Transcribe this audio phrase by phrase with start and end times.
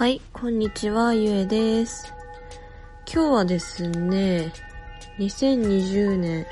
[0.00, 2.10] はい、こんにちは、ゆえです。
[3.06, 4.50] 今日はですね、
[5.18, 6.46] 2020年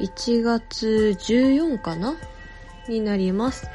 [0.00, 2.14] 1月14かな
[2.86, 3.70] になります。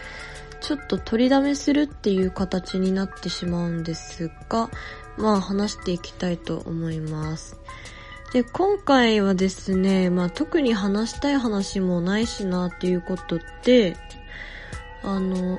[0.62, 4.70] ちょっと取りだめするっていう形になってしまうんですが、
[5.18, 7.58] まあ話していきたいと思います。
[8.32, 13.98] で、今回はですね、まあ特に話したい話もないしなっていうことで、
[15.02, 15.58] あの、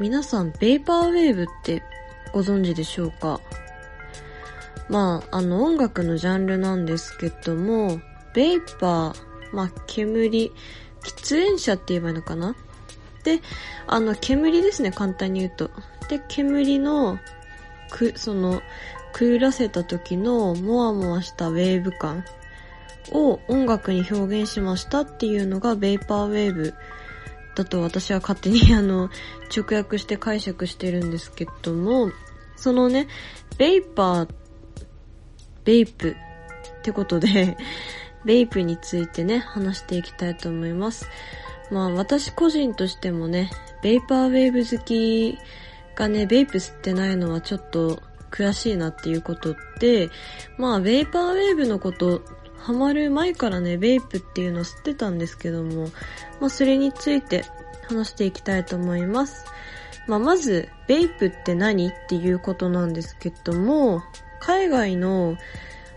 [0.00, 1.82] 皆さん、ベイパーウェーブって
[2.32, 3.40] ご存知でしょうか？
[4.88, 8.00] まあ、あの音楽のジャンルなんですけども、
[8.34, 9.14] ベイパー、
[9.52, 10.52] まあ、煙、
[11.02, 12.56] 喫煙者って言えばいいのかな？
[13.24, 13.40] で、
[13.86, 15.70] あの、煙ですね、簡単に言うと。
[16.08, 17.18] で、煙の、
[17.90, 18.62] く、その、
[19.12, 22.24] くゆらせた時のモワモワしたウェーブ感
[23.10, 26.74] を音楽に表現しましたっていうのがベイパーウェーブ
[27.58, 29.10] だと私は勝手に あの、
[29.54, 32.10] 直訳して解釈してるんですけども、
[32.56, 33.08] そのね、
[33.58, 34.28] ベイパー、
[35.64, 37.56] ベイプってことで、
[38.24, 41.06] ベイプについてね、話していきたいと思います。
[41.70, 43.50] まあ私個人としてもね、
[43.82, 45.38] ベイパーウェーブ好き
[45.94, 50.10] がね、ベイプ吸ってないのはちょっと悔しいなっていうことで、
[50.56, 52.22] まあベイパーウェーブのこと、
[52.58, 55.88] ハマる前からね、ベイプっていうのを知ってたんですけども、
[56.40, 57.44] まあそれについて
[57.88, 59.46] 話していきたいと思います。
[60.06, 64.02] まあまず、ベイプって何っていうことなんですけども、
[64.40, 65.36] 海外の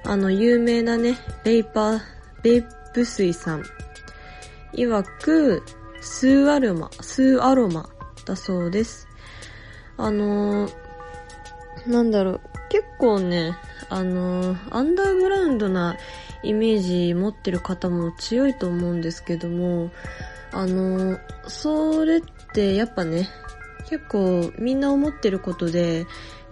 [0.04, 2.02] あの有名なね、ベイパー、
[2.42, 3.64] ベイプ水さん、
[4.74, 5.64] 曰く、
[6.02, 7.88] スーアロマ、スーアロマ
[8.26, 9.08] だそうです。
[9.98, 10.74] あのー、
[11.88, 13.56] なんだろう、結構ね、
[13.90, 15.98] あのー、アンダーグラウンドな
[16.44, 19.92] イメージ持ってる方も強いと思うんですけども、
[20.52, 22.22] あの、それっ
[22.54, 23.30] てやっぱね、
[23.90, 26.06] 結構みんな思ってることで、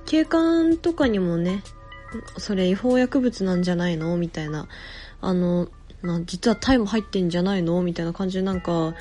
[0.06, 1.64] 警官とかにもね、
[2.38, 4.18] それ違法薬物なんじゃないの？
[4.18, 4.68] みたいな。
[5.22, 5.68] あの、
[6.02, 7.82] ま、実はタイも入ってんじゃないの？
[7.84, 8.96] みたいな感じでなんか、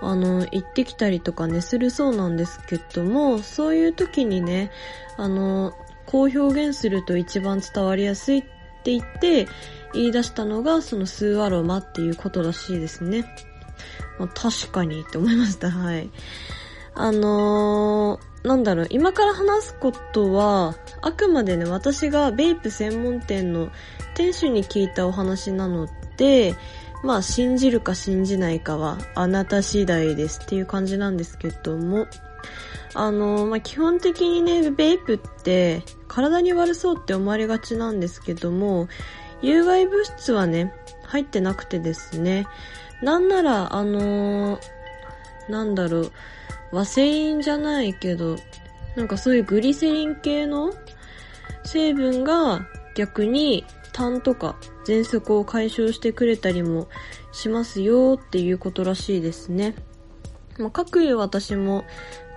[0.00, 4.70] あの、行ってきたりとかね、するそうなんですけども、そういう時にね、
[5.16, 5.72] あの、
[6.06, 9.48] こう表現すると一番伝わりやすいって言って、
[9.96, 13.24] 言い出したのが、そのスーアロマっていうことらしいですね。
[14.18, 15.70] まあ、確かにって思いました。
[15.70, 16.10] はい。
[16.94, 23.70] あのー、なんだろう、今から話すことは、あくまでね、私がベイプ専門店の
[24.14, 26.54] 店主に聞いたお話なので、
[27.02, 32.06] まあ、信じるか信じないかはあなた次第ですっていう感じなんですけども、
[32.94, 38.88] あのー、まあ、基本的にね、ベイプって体に悪そうって思われがちなんですけども、
[39.42, 40.72] 有害物質はね、
[41.04, 42.46] 入ってなくてですね、
[43.02, 44.60] なんなら、あのー、
[45.48, 46.12] なんだろう、
[46.72, 48.36] 和製品じゃないけど、
[48.96, 50.72] なんかそういうグリセリン系の
[51.64, 56.88] 成分が逆に痰とか喘息を解消してくれたりも
[57.32, 59.74] しますよっていうことらしいですね。
[60.58, 61.84] まあ、各有私も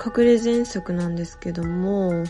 [0.05, 2.25] 隠れ喘息なんですけども、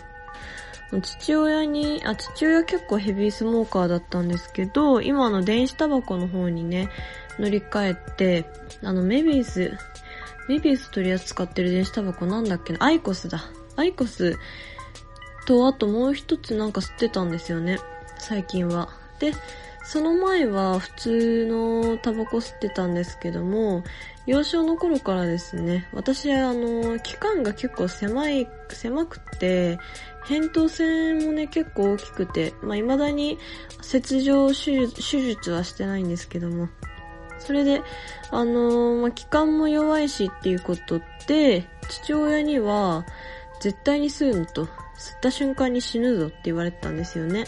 [1.02, 6.90] 父親に、あ、父親結構ヘビースモーカーだったんですけど、今の電子タバコの方にね、
[7.38, 8.46] 乗り換えて、
[8.84, 9.78] あの、メビウス、
[10.48, 13.46] メビウス取り扱ってる電子タバコなんだっけなアイコスだ。
[13.76, 14.38] アイコス
[15.46, 17.80] と、あともう一つなんか吸ってたんですよね。
[18.18, 18.90] 最近は。
[19.20, 19.34] で、
[19.84, 23.84] その前は普通のタバコ吸ってたんですけども、
[24.28, 29.80] 幼少の頃からですね、私あの、期間が結構狭い、狭くて、
[30.28, 33.38] 扁桃腺もね、結構大きくて、まあ、未だに
[33.82, 36.70] 切除手術はしてないんですけども、
[37.40, 37.82] それで、
[38.32, 43.06] あのー、まあ、気管も弱いしっていうことで、父親には、
[43.62, 47.46] 絶対に吸うのと、吸った瞬間に死ぬぞって言われてたんですよね。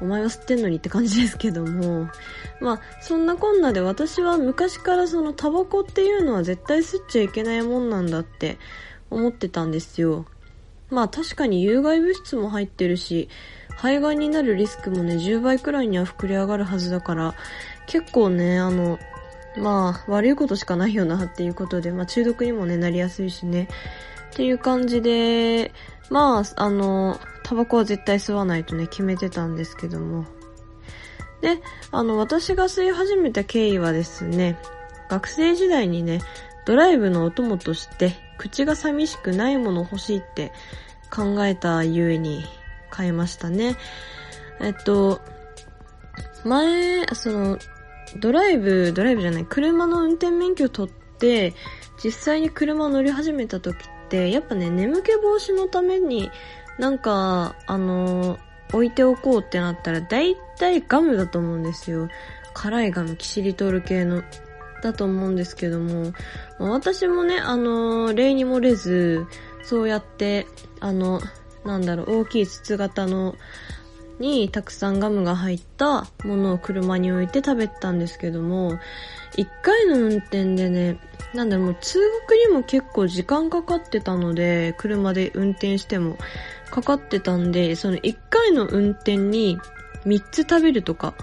[0.00, 2.08] お前は吸ってんのにって感じですけども。
[2.60, 8.58] まあ、そんなこんなで私は昔からそのタバコっていうのは絶対吸っちゃいけないもんなんだって
[9.10, 10.26] 思ってたんですよ。
[10.90, 13.28] まあ確かに有害物質も入ってるし、
[13.76, 17.34] 肺がんになるリスクもね、10倍くらいには膨れ上がるはずだから、
[17.86, 18.98] 結構ね、あの、
[19.56, 23.68] まあ、悪いことしかないよなっていうことで、まあ中毒にもね、なりやすいしね。
[24.32, 25.72] っていう感じで、
[26.10, 30.26] まあ、あの、タバコは絶対吸わないとね、決めてたんですけども。
[31.40, 31.60] で、
[31.90, 34.58] あの、私が吸い始めた経緯はですね、
[35.08, 36.20] 学生時代にね、
[36.66, 40.52] ドライブのお供として、口が寂しくないもの欲しいって
[41.10, 42.44] 考えたゆえに
[42.90, 43.76] 買いましたね。
[44.60, 45.20] えっと、
[46.44, 47.58] 前、その、
[48.20, 51.54] ドライブ、ドライブじゃない、車の運転免許取って、
[52.02, 53.78] 実際に車乗り始めた時っ
[54.08, 56.30] て、やっぱね、眠気防止のために
[56.78, 58.38] なんか、あの、
[58.72, 62.08] 置いておこうってなったら、だいたいガムだと思うんですよ。
[62.54, 64.22] 辛いガム、キシリトール系の。
[64.82, 66.12] だと思うんですけども、
[66.58, 69.26] 私もね、あの、例に漏れず、
[69.62, 70.46] そうやって、
[70.80, 71.20] あの、
[71.64, 73.36] なんだろう、大きい筒型の、
[74.18, 78.78] にたくさんガムが入ったものを車に置いて食べたんですけども、
[79.36, 80.98] 一回の運転でね、
[81.34, 86.16] なんだろう、もう通学にも結構時間かかってたので、車で運転しても
[86.70, 89.58] かかってたんで、その一回の運転に
[90.04, 91.14] 三つ食べるとか、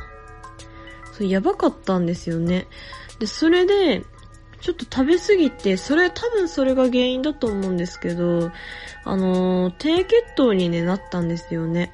[1.13, 2.67] そうやばかったんですよね。
[3.23, 4.03] で、それで、
[4.59, 8.51] ちょっと食べ過ぎて、それ、多分それが原因だと思うんですけど、
[9.05, 11.93] あの、低血糖に、ね、なったんですよね。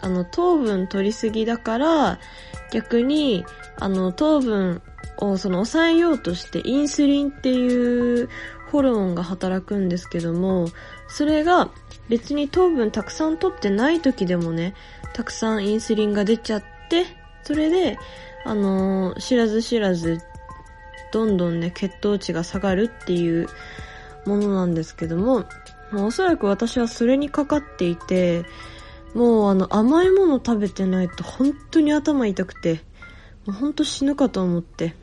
[0.00, 2.18] あの、糖分取りすぎだから、
[2.72, 3.44] 逆に、
[3.78, 4.80] あの、糖分
[5.18, 8.30] をその抑えようとして、インスリンっていう
[8.70, 10.68] ホルモンが働くんですけども、
[11.08, 11.68] それが
[12.08, 14.72] 別に糖分たくさん取ってない時でもね、
[15.12, 17.04] たくさんインスリンが出ちゃって、
[17.42, 17.98] それで、
[18.46, 20.22] あの、知らず知らず
[21.12, 23.48] どんどんね、血糖値が下がるっていう
[24.26, 25.44] ものなんですけども、
[25.90, 28.44] まあ、おそらく私はそれにかかっていて、
[29.14, 32.82] もうあの甘いもの食べてないと本当に頭痛くて、
[33.46, 34.94] もう本当死ぬかと思って。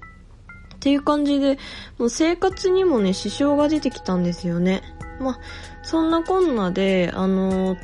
[0.75, 1.57] っていう感じで、
[1.97, 4.83] もう生活にもね、支障が出てきたんですよね。
[5.19, 5.39] まあ、
[5.83, 7.75] そんなこんなで、あの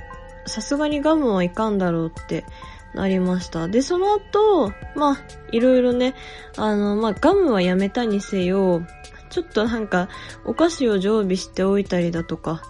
[0.45, 2.45] さすがにガムはいかんだろうって
[2.93, 3.67] なりました。
[3.67, 5.17] で、その後、まあ、
[5.51, 6.15] いろいろね、
[6.57, 8.83] あの、まあ、ガムはやめたにせよ、
[9.29, 10.09] ちょっとなんか、
[10.45, 12.61] お菓子を常備しておいたりだとか、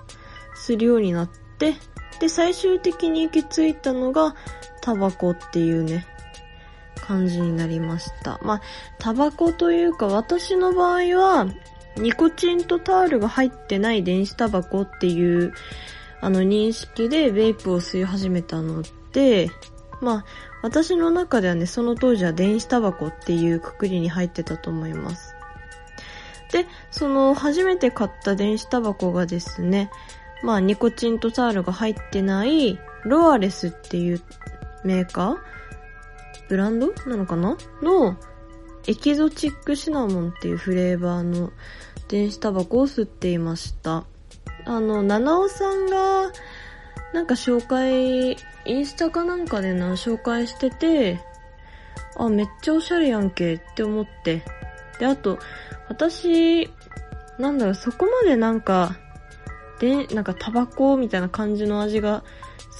[0.55, 1.75] するようになって、
[2.19, 4.35] で、最終的に行き着いたのが、
[4.81, 6.07] タバコっていうね、
[6.95, 8.39] 感じになりました。
[8.43, 8.61] まあ、
[8.99, 11.47] タバコというか、私の場合は、
[11.97, 15.53] ニコチンとタールが入ってない電子タバコっていう、
[16.21, 18.81] あの認識でベイプを吸い始めたの
[19.11, 19.51] で、
[20.03, 20.25] まあ、
[20.61, 25.35] 私の中ではね、その当時は電子タバコっていうくくりに入ってたと思います。
[26.51, 29.89] で、その初めて買った電子タバコがですね、
[30.43, 34.21] まあニコチンとタールが入ってないロアレスっていう
[34.83, 35.37] メーカー
[36.49, 37.57] ブランドなのかな？
[37.81, 38.17] の
[38.85, 41.51] エキゾチックシナモンっていうフレーバーの
[42.09, 44.03] 電子タバコを吸っていました。
[44.65, 46.31] あの、七尾さんが
[47.13, 51.19] なんか紹介インスタかなんかでな、紹介してて、
[52.17, 54.43] あ、めっちゃおしゃれやんけって思って。
[54.99, 55.39] で、あと、
[55.89, 56.69] 私、
[57.37, 58.97] なんだろう、そこまでなんか、
[59.79, 62.23] で、なんかタバコみたいな感じの味が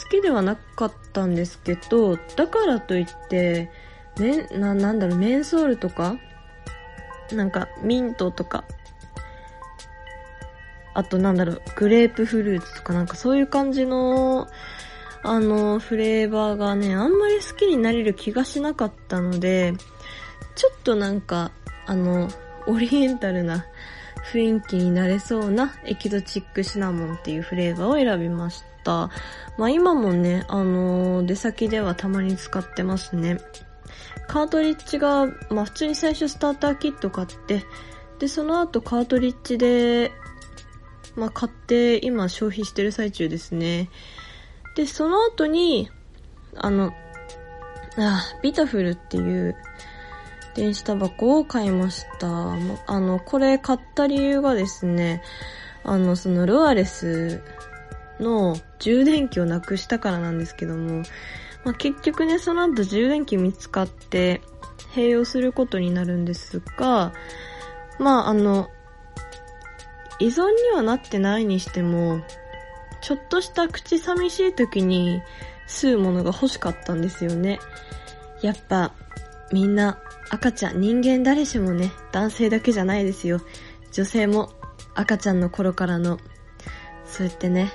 [0.04, 3.70] 好きではなかったんですけど、だからといって、
[4.18, 6.16] ね、な、なんだろう、メンソールとか、
[7.32, 8.64] なんかミントとか、
[10.94, 14.48] あとなんだろう、グレープフルーツとかなんかそういう感じの
[15.26, 19.74] あの、フレーバーがね、あんまり好きになれる気がしなかったので、
[20.56, 21.52] ちょっとなんか、
[21.86, 22.28] あの、
[22.68, 23.66] オリエンタルな
[24.32, 29.10] 雰囲気になれそうなエキゾチックシナモンっていうフレーバーを選びました。
[29.58, 33.38] まあ今もね、あの出先ではたまに使ってますね。
[34.28, 37.64] カートリッジが、まあ普通に最初スターターキット買って、
[38.20, 40.12] で、その後カートリッジで、
[41.16, 43.90] まあ買って今消費してる最中ですね。
[44.76, 45.90] で、その後に、
[46.56, 46.92] あの、
[47.98, 49.56] あ、ビタフルっていう
[50.56, 52.54] 電子タバコを買いました。
[52.88, 55.22] あの、これ買った理由がですね、
[55.84, 57.42] あの、そのロアレス
[58.20, 61.04] の充電器をなくしたからなんですけども、
[61.64, 64.42] まあ、結局ね、その後充電器見つかって
[64.96, 67.14] 併用することになるんですが、
[68.00, 68.70] まあ、あの、
[70.24, 72.22] 依存にはなってないにしても、
[73.02, 75.22] ちょっとした口寂しい時に
[75.68, 77.60] 吸うものが欲しかったんですよね。
[78.42, 78.94] やっぱ、
[79.52, 80.00] みんな
[80.30, 83.42] 赤ちゃん、人間誰しもね、男性だけじゃないですよ。
[83.92, 84.54] 女性も
[84.96, 86.18] 赤ちゃんの頃からの、
[87.06, 87.74] そうやってね、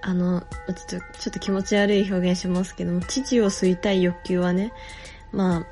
[0.00, 0.42] あの、
[0.88, 4.72] ちょっと、ちょっと気持ち悪い表現しますけども、父を吸いたい欲求はね、
[5.32, 5.66] まあ、ちっ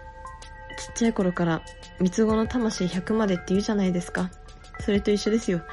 [0.97, 1.63] ちゃい頃から
[2.01, 4.33] 三つ子の魂100までって言うじゃないですか。
[4.81, 5.61] それと一緒ですよ。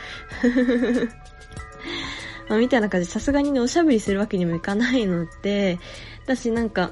[2.49, 5.79] まあ、みたいな感じで、さすがにね、おしゃべりするわけにもいかないので、
[6.25, 6.91] だしなんか、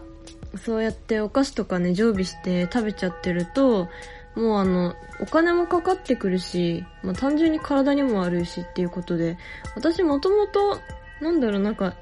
[0.58, 3.90] そうやってお菓子とかね、常備して食べちゃってると、
[4.36, 9.38] もうあの、お金もかかってくるし、まあ単純に体にも悪いしっていうことで、
[9.76, 10.80] 私もともと、
[11.22, 11.96] なんだろう、なんか、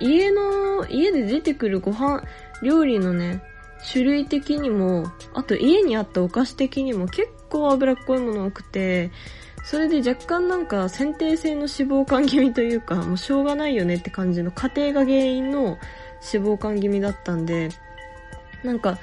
[0.00, 2.22] 家の、家で出てくるご飯、
[2.62, 3.42] 料理のね、
[3.92, 9.10] 種類的にも、あと家にあったお菓子的にも結構脂っこいもの多くて、
[9.64, 15.78] それで若干なんか先天性の脂肪肝気味というか、もうしょうがないよねって感じの家庭が原因の
[16.32, 17.70] 脂肪肝気味だったんで、
[18.62, 18.98] なんか、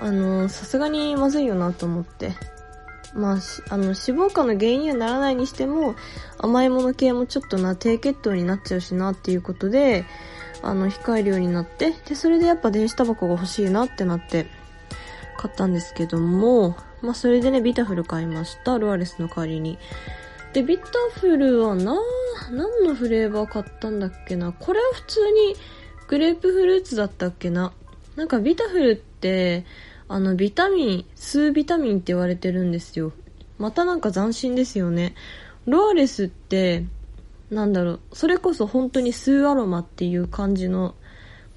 [0.00, 2.32] あの、さすがにまずいよなと思って。
[3.12, 3.38] まあ、
[3.70, 5.96] あの、脂肪肝の原因にはならないにしても、
[6.38, 10.04] 甘いもの系もちょっとな、低血糖になっちゃうしなっていうことで、
[10.62, 14.46] あの、控えるようになって、で、それでやっぱ電子タバコが欲しいなってなって、
[15.38, 18.78] 買ったんですけども、まあ、それでね、ビタフル買いました。
[18.78, 19.78] ロアレスの代わりに。
[20.52, 21.96] で、ビタフルはな、
[22.50, 24.52] 何のフレーバー買ったんだっけな。
[24.52, 25.56] これは普通に
[26.08, 27.72] グレープフルーツだったっけな。
[28.16, 29.64] なんかビタフルって、
[30.08, 33.12] あの、ビタミン、数ビタミンって言われてるんですよ。
[33.58, 35.14] またなんか斬新ですよね。
[35.66, 36.84] ロアレスって、
[37.50, 40.94] なんだろう、それこそ本当に数アロマっていう感じの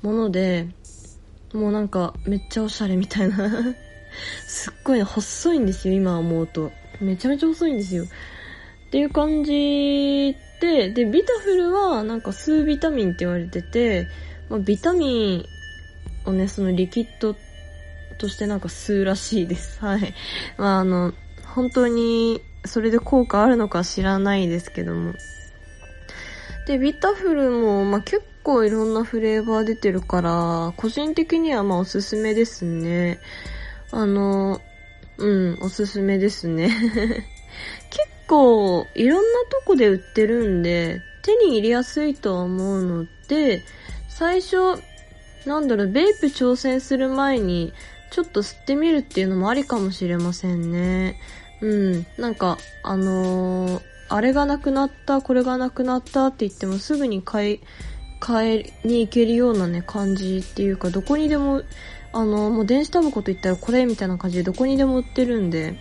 [0.01, 0.67] もので、
[1.53, 3.36] もうなんかめっちゃおしゃれみたいな
[4.48, 6.72] すっごい細いんですよ、今思うと。
[7.00, 8.03] めちゃめちゃ細いんですよ。
[8.03, 8.08] っ
[8.91, 14.08] ていう感じで、で、ビタフルはなんか数ビタミンって言われてて、
[14.50, 15.46] まあ、ビタミン
[16.25, 17.36] をね、そのリキッド
[18.17, 19.79] としてなんか吸うらしいです。
[19.84, 20.13] はい。
[20.58, 21.13] まああの、
[21.55, 25.13] 本当にそれで効果あるのか知らないですけども。
[26.67, 33.19] で、ビタフルも、まあ、結構いろんなフレーバー出てるから、個人的にはまあおすすめですね。
[33.91, 34.62] あの、
[35.17, 36.69] うん、おすすめですね。
[37.89, 43.63] 結構いろんなとこで売ってるんで、手に入れやすいとは思うので、
[44.10, 44.81] 最初、
[45.45, 47.74] なんだろう、ベイプ挑戦する前に、
[48.12, 51.19] ちょっと吸ってみるっていうのもありかもしれませんね。
[51.62, 52.05] うん。
[52.17, 57.60] なんか、あのー、あれがなくなった、これがなくなったって言ってもすぐに買い、
[58.21, 61.63] 買いに行けるようなね、感じっていうか、どこにでも、
[62.13, 65.75] あの、もう電子タバコと言ったらこれみたいな感じでどこにでも売ってるんで、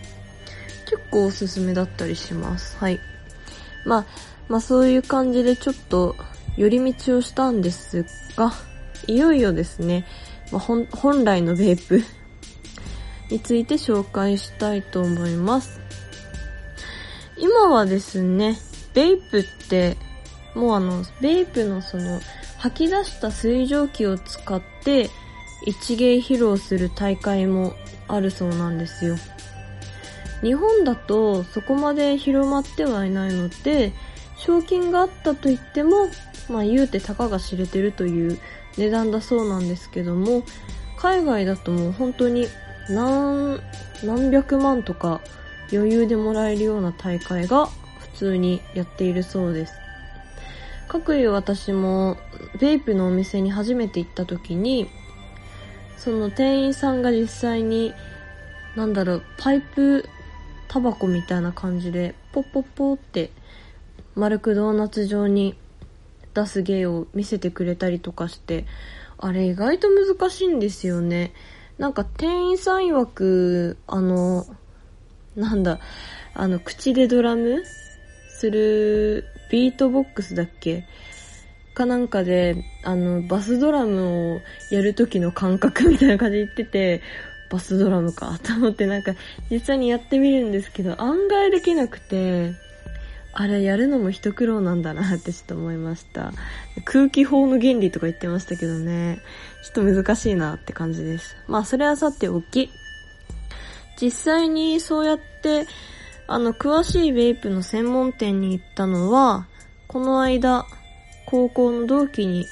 [0.87, 2.79] 結構おすすめだったりします。
[2.79, 2.99] はい。
[3.85, 4.07] まあ、
[4.49, 6.17] まあそういう感じでちょっと
[6.57, 8.07] 寄り道をしたんです
[8.37, 8.53] が、
[9.07, 10.07] いよいよですね、
[10.51, 12.03] まあ、本来のベープ
[13.31, 15.79] について紹介したいと思います。
[17.37, 18.59] 今はですね、
[18.95, 19.97] ベイプって、
[20.55, 22.21] もうあの、ベイプのその、
[22.59, 25.11] 吐き出した水蒸気を使って、
[25.67, 27.75] 一芸披露する大会も
[28.09, 29.17] あるそうなんですよ。
[30.43, 33.93] 日本だとそこまで広まってはいないので、
[34.37, 36.09] 賞金があったと言っても、
[36.49, 38.39] まあ言うてたかが知れてるという
[38.79, 40.43] 値段だそうなんですけども、
[40.97, 42.47] 海外だともう本当に
[42.89, 43.61] 何、
[44.03, 45.21] 何百万とか
[45.73, 49.75] 余裕でもらえるような大会が普通にやっているそうです。
[50.91, 52.17] かくいう私も
[52.59, 54.91] ベイプのお店に初めて行った時に、
[55.97, 57.95] その店員さんが実際に、
[58.75, 60.09] なんだろう、パイプ
[60.67, 63.31] タバコみたいな感じで、ポッポッポって
[64.17, 65.57] 丸くドーナツ状に
[66.35, 68.67] 出す芸を見せてくれたりとかして、
[69.17, 71.33] あれ意外と難しいんですよね。
[71.79, 74.45] なんか店員さん曰く、あの、
[75.37, 75.79] なんだ、
[76.35, 77.63] あの、口でドラム
[78.29, 80.85] するビートボックスだっけ？
[81.75, 84.41] かなんかで、あの、バスドラムを
[84.71, 87.03] やる時の感覚みたいな感じで言ってて、
[87.51, 89.15] バスドラムかと思ってなんか
[89.51, 92.53] 実際にやってみるんですけど、案外できなくて、
[93.33, 96.33] あれやるのも一苦労なんだなってちょっと思いました。
[96.85, 99.21] 空気砲の原理とか言ってましたけどね。
[99.63, 101.37] ちょっと難しいなって感じです。
[101.47, 102.71] まあそれはさておき。
[104.01, 105.67] 実際にそうやって、
[106.31, 109.49] あの、詳しいベイプの専門店に行ったのは、
[109.89, 110.65] この間、
[111.27, 112.47] 高校の同期に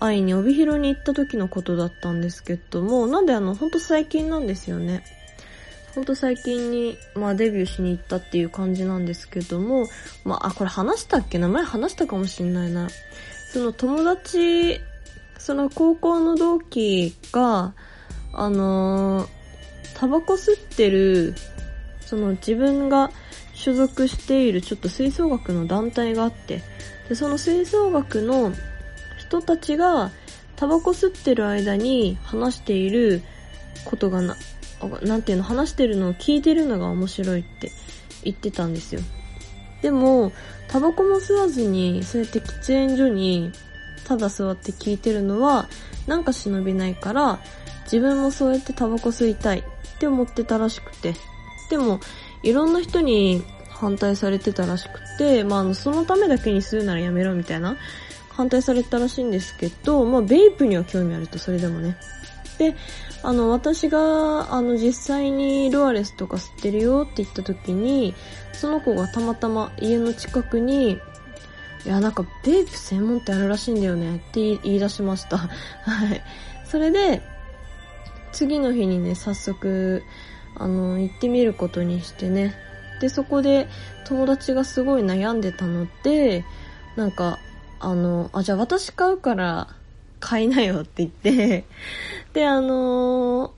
[0.00, 5.04] 会いに帯広に行った時のことだったんですけども、なんであの、ほんと最近なんですよね。
[5.94, 9.88] ほんと最近に、まあデビューしに行ったっていう感じなんですけども、
[10.24, 12.88] まあ、あ、これ話したっけ名前話したかもしんないな。
[13.52, 14.80] その友達、
[15.36, 17.74] その高校の同期が、
[18.32, 19.28] あのー、
[19.96, 21.34] タバコ吸ってる、
[22.08, 23.10] その自分が
[23.52, 26.62] 所属しているちょっと吹奏楽の団体があって、
[27.10, 28.54] で、その吹奏楽の
[29.18, 30.10] 人たちが
[30.56, 33.20] タバコ吸ってる間に話している
[33.84, 34.36] ことがな、
[35.02, 37.70] なんていうの、話してるのを聞いてるのが面白いって
[38.24, 39.02] 言ってたんですよ。
[39.82, 40.32] でも、
[40.68, 43.52] タバコも吸わずに、そうやって喫煙所に
[44.06, 45.68] ただ座って聞いてるのは、
[46.06, 47.38] なんか忍びないから、
[47.84, 51.14] 自分もそうやってタバコ吸いたいって思ってたらしくて。
[51.70, 52.00] でも、
[52.42, 57.76] いろんな人に反対されてたらしくて、まあ、の、そのためだけに吸うならやめろみたいな、
[58.30, 61.96] 反対されたらしいんですけど、まあ、ベイプには興味あると、それでもね。
[62.58, 62.74] で、
[63.22, 68.14] あの、私が、あの、実際にルアレスとか吸ってるよって言った時に、
[68.52, 71.00] その子がたまたま家の近くに、
[71.84, 75.38] いや、なんか、ベイプ専門ってあるらしいんだよねって言い出しました。
[75.82, 76.22] はい。
[76.64, 77.22] それで、
[78.32, 80.02] 次の日にね、早速、
[80.58, 82.54] あの、行ってみることにしてね。
[83.00, 83.68] で、そこで
[84.06, 86.44] 友達がすごい悩んでたので、
[86.96, 87.38] なんか、
[87.80, 89.68] あの、あ、じゃあ私買うから
[90.20, 91.64] 買いなよって言って
[92.32, 93.50] で、あのー、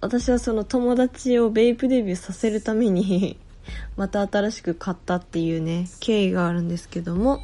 [0.00, 3.38] 私はその友達をベイプデビューさせるために
[3.96, 7.40] また新しく買ったっていうね、経緯があるんですけども。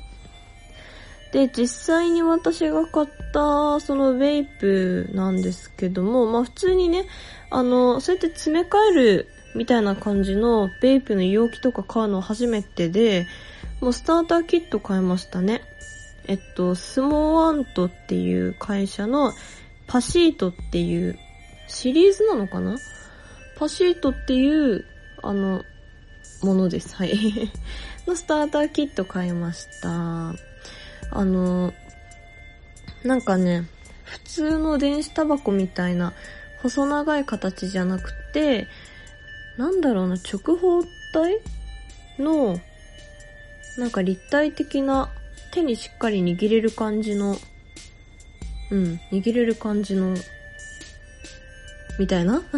[1.33, 7.07] で、実際に私が買ったそのベイプなんですけども、まあ普通にね、
[7.53, 13.27] あの、そうやって詰め替えるみたいな感じのベイプの容器とか買うの初めてで、
[13.81, 15.63] もうスターターキット買いましたね。
[16.27, 19.33] えっと、スモーアントっていう会社の
[19.87, 21.19] パシートっていう
[21.69, 22.77] シリーズなのかな？
[23.59, 24.85] パシートっていう、
[25.23, 25.65] あの、
[26.43, 26.97] ものです。
[26.97, 27.13] はい。
[28.07, 30.35] のスターターキット買いました。
[31.11, 31.73] あの、
[33.05, 33.67] なんかね、
[34.05, 36.13] 普通の電子タバコみたいな
[36.63, 38.69] 細長い形じゃなくて、
[39.57, 41.41] なんだろうな、直方体
[42.19, 42.59] の、
[43.79, 45.11] なんか立体的な
[45.53, 47.37] 手にしっかり握れる感じの、
[48.71, 50.17] うん、握れる感じの、
[51.99, 52.43] みたいな？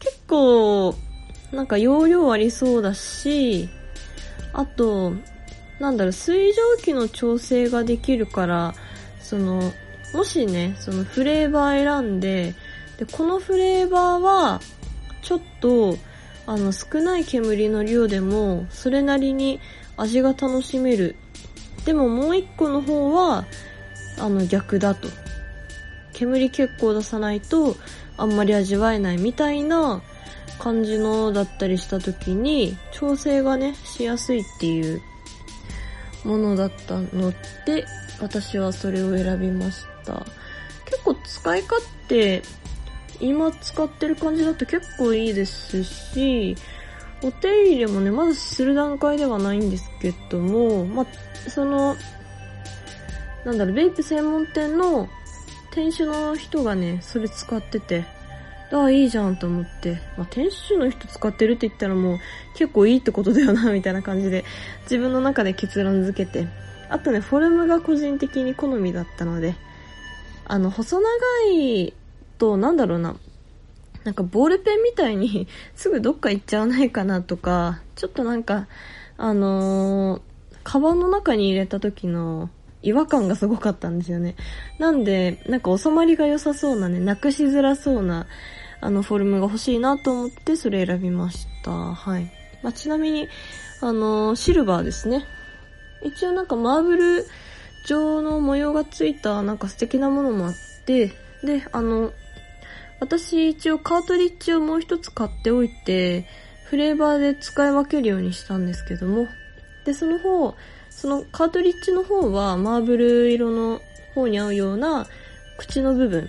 [0.00, 0.94] 結構、
[1.52, 3.68] なんか容量ありそうだし、
[4.52, 5.14] あと、
[5.78, 8.74] なんだろう、水蒸気の調整ができるから、
[9.20, 9.72] その、
[10.16, 12.54] もしね、そのフレーバー選んで、
[12.96, 14.60] で、このフレーバーは、
[15.20, 15.98] ちょっと、
[16.46, 19.60] あの、少ない煙の量でも、それなりに
[19.98, 21.16] 味が楽しめる。
[21.84, 23.44] でももう一個の方は、
[24.18, 25.08] あの逆だと。
[26.14, 27.76] 煙結構出さないと
[28.16, 30.00] あんまり味わえないみたいな
[30.58, 35.02] 感じのだったりした時に調整がね、しやすいっていう
[36.24, 37.32] ものだったの
[37.66, 37.84] で、
[38.18, 39.95] 私はそれを選びました。
[40.84, 42.42] 結構使い勝手、
[43.20, 46.56] 今使ってる感じだと結構いいですし、
[47.22, 51.96] お手入れもね、まずする段階ではないんですけども、まあ、その、
[53.44, 55.08] なんだろう、ベイプ専門店の
[55.70, 58.04] 店主の人がね、それ使ってて、
[58.72, 62.18] ああ、いいじゃんと思って、まあ、店主の人使ってるって言ったらもう
[62.54, 64.44] 結構いいってことだよな、みたいな感じで、
[64.82, 66.46] 自分の中で結論付けて、
[66.88, 69.54] あとね、フォルムが個人的に好みだったので、
[70.48, 71.08] あの、細長
[71.52, 71.94] い
[72.38, 73.16] と、なんだろうな、
[74.04, 78.68] なんかボールペンみたいに すぐどっか行っちゃわないかなとか、ちょっとなんか、
[79.18, 80.20] あのー、
[80.62, 82.50] カバンの中に入れた時の
[82.82, 84.36] 違和感がすごかったんですよね。
[84.78, 88.26] なんで、なんか収まりが良さそうなね、なくしづらそうな、
[88.80, 91.72] あの、フォルムが欲しいなと思ってそれ選びました。
[91.72, 92.30] はい。
[92.62, 93.28] まあ、ちなみに、
[93.80, 95.24] あのー、シルバーですね。
[96.02, 97.26] 一応なんかマーブル
[97.86, 102.12] 状の模様がついたなんか素敵なものもあって、で、あの、
[103.00, 106.26] 私一応カートリッジをもう一つ買っておいて、
[106.64, 109.28] フレーバーで使い分けるようにしたんですけども、
[109.84, 110.54] で、その方、
[110.90, 113.80] そのカートリッジの方はマーブル色の
[114.14, 115.06] 方に合うような
[115.58, 116.28] 口の部分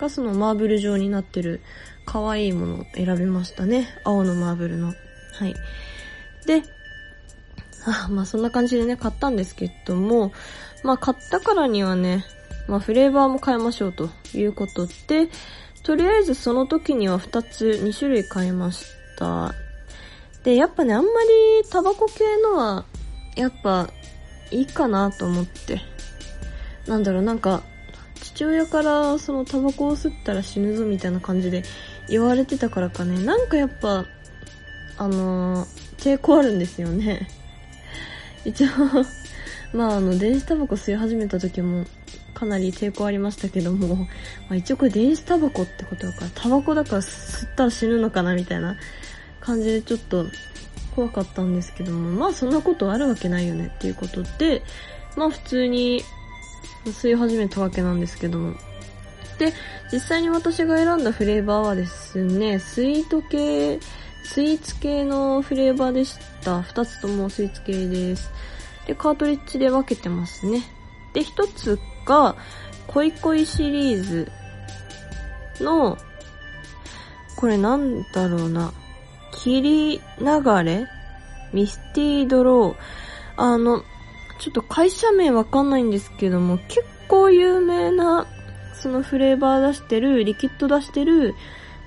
[0.00, 1.60] がそのマーブル状になってる
[2.04, 3.88] 可愛いものを選びましたね。
[4.04, 4.88] 青のマーブルの。
[4.88, 4.92] は
[5.46, 5.54] い。
[6.46, 6.62] で、
[7.86, 10.32] あまあそんな感じでね、買ったんですけども、
[10.86, 12.24] まあ買ったからにはね、
[12.68, 15.28] まあフレーバーも変えましょうということで、
[15.82, 18.86] とりあえずその時には2つ、2種類買いまし
[19.18, 19.52] た。
[20.44, 21.10] で、やっぱね、あんま
[21.62, 22.84] りタバコ系のは、
[23.34, 23.90] やっぱ、
[24.52, 25.80] いいかなと思って。
[26.86, 27.62] なんだろう、なんか、
[28.22, 31.64] 父親からそのタバコを吸ったら死ぬぞみたいな感じで
[32.08, 34.04] 言われてたからかね、なんかやっぱ、
[34.98, 37.28] あのー、抵抗あるんですよね。
[38.44, 38.68] 一応
[39.76, 41.84] まああの、電子タバコ吸い始めた時も、
[42.32, 43.94] かなり抵抗ありましたけども、
[44.48, 48.76] まあ、一応これ電子タバコってことだから、タバコだから吸ったら死ぬのかなみたいな
[49.40, 50.26] 感じでちょっと
[50.94, 54.62] 怖かったんですけども、まあそんなことあるわけないよねっていうことで、
[55.14, 56.02] まあ普通に
[56.86, 58.54] 吸い始めたわけなんですけども。
[59.38, 59.52] で、
[59.92, 63.78] 実際に私が選んだフレーバーはですね、スイート系、
[64.24, 66.62] スイーツ系のフレーバーでした。
[66.62, 68.30] 二つともスイーツ系です。
[68.86, 70.62] で、カートリッジで分けてますね。
[71.12, 72.36] で、一つが、
[72.86, 74.30] 恋恋シリーズ
[75.60, 75.98] の、
[77.36, 78.72] これなんだろうな、
[79.32, 80.86] 霧流れ？
[81.52, 82.76] ミスティードロー。
[83.36, 83.82] あの、
[84.38, 88.26] ちょっと会社名わかんないんですけども、結構有名な
[88.74, 91.34] そのフレーバー出してる、リキッド出してる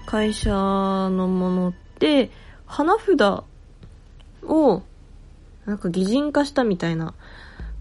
[0.06, 2.32] 会社のものって、
[2.66, 3.44] 花札
[4.44, 4.84] を、
[5.70, 7.14] なんか擬人化したみたいな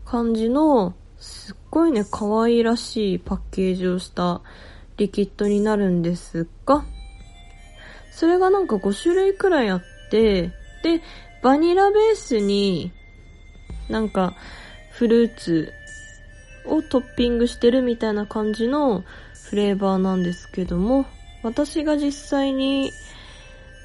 [0.05, 4.43] 感じの、すっごいね、可愛らしいパッケージをした
[4.99, 6.85] リキッドになるんですが、
[8.13, 11.01] それがなんか5種類くらいあって、で、
[11.43, 12.93] バニラベースに、
[13.89, 14.35] なんか、
[14.91, 15.73] フルーツ
[16.67, 19.03] をトッピングしてるみたいな感じの
[19.49, 21.07] フレーバーなんですけども、
[21.43, 22.91] 私が実際に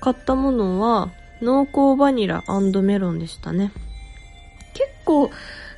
[0.02, 1.12] 買ったものは、
[1.42, 2.44] 濃厚バニラ
[2.82, 3.72] メロンでしたね。
[5.04, 5.32] 結構、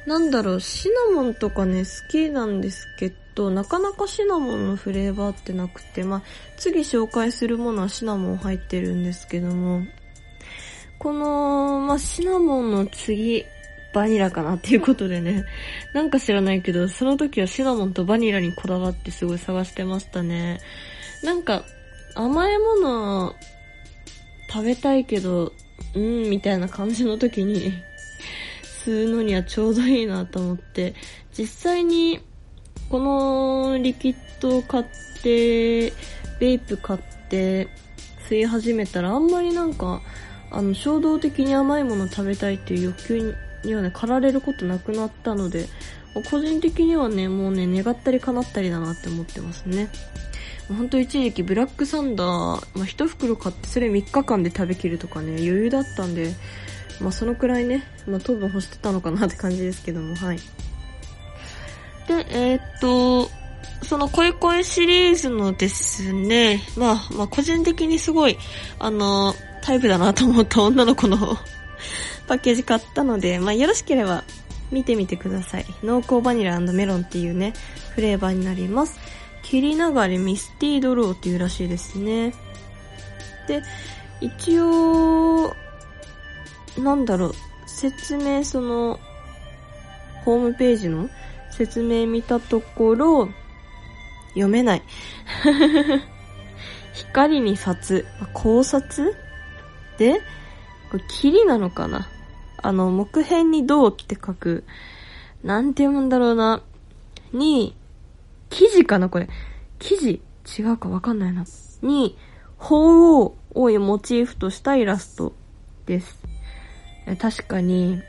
[0.05, 6.21] なんだろう、シナモンとかね、好きなんですけど、なかなかシナモンのフレーバーってなくて、まあ、
[6.57, 9.81] 次紹介するものはシナモン入ってるんですけども、
[10.99, 13.45] この、まあ、シナモンの次、
[13.93, 15.45] バニラかなっていうことでね。
[15.93, 20.59] なんか知らないけど、その時はシナモンとバニラにこだわってすごい探してましたね。
[21.23, 21.63] なんか、
[22.13, 23.35] 甘いもの
[24.49, 25.51] 食べたいけど、
[25.95, 27.73] うん、みたいな感じの時に
[28.85, 30.93] 吸うのにはちょうどいいなと思って、
[31.37, 32.19] 実際に、
[32.89, 34.85] このリキッドを買っ
[35.23, 35.91] て、
[36.39, 37.67] ベイプ買って、
[38.29, 40.01] 吸い始めたらあんまりなんか、
[40.51, 45.67] あの、衝動的に甘いもの食べたいっていう欲求にはね、駆られることなくなったので、
[46.29, 49.89] 個人的にはね、もうね、願ったり叶ったりだなって思ってますね。
[50.67, 52.27] ほんと一時期ブラックサンダー、
[52.75, 56.33] まあ、一袋買ってそれ3日間で食べきるとかね、余裕だったんで、
[56.99, 60.37] まあそのくらいね、まあ糖分欲してたのかなって感じですけども、はい。
[62.07, 63.29] で、えー、っと、
[63.83, 68.37] その恋恋シリーズのですね、まあ、まあ個人的にすごい、
[68.79, 71.17] あの、タイプだなと思った女の子の
[72.27, 74.23] パッケージ買ったので、まあ、よろしければ
[74.71, 75.65] 見てみてください。
[75.83, 77.53] 濃厚バニラメロンっていうね、
[77.95, 78.99] フレーバーになります。
[79.41, 82.33] 切り流れミスティードローっていうらしいですね。
[83.47, 83.61] で、
[84.21, 85.55] 一応、
[86.77, 87.33] なんだろう、
[87.65, 88.99] 説明その、
[90.23, 91.09] ホームページの
[91.51, 93.29] 説明見たところ、
[94.29, 94.83] 読めない。
[96.93, 99.15] 光に札、考察？
[99.97, 100.19] で、
[100.91, 102.07] これ霧なのかな？
[102.57, 104.63] あの、木片に銅って書く、
[105.43, 106.61] なんて読むんだろうな？
[107.31, 107.75] に、
[108.49, 109.09] 記事かな？
[109.09, 109.29] これ。
[109.79, 110.21] 記事
[110.57, 111.45] 違うかわかんないな。
[111.81, 112.17] に、
[112.57, 115.33] 鳳凰をモチーフとしたイラスト
[115.85, 116.24] です。
[117.19, 118.01] 確かに、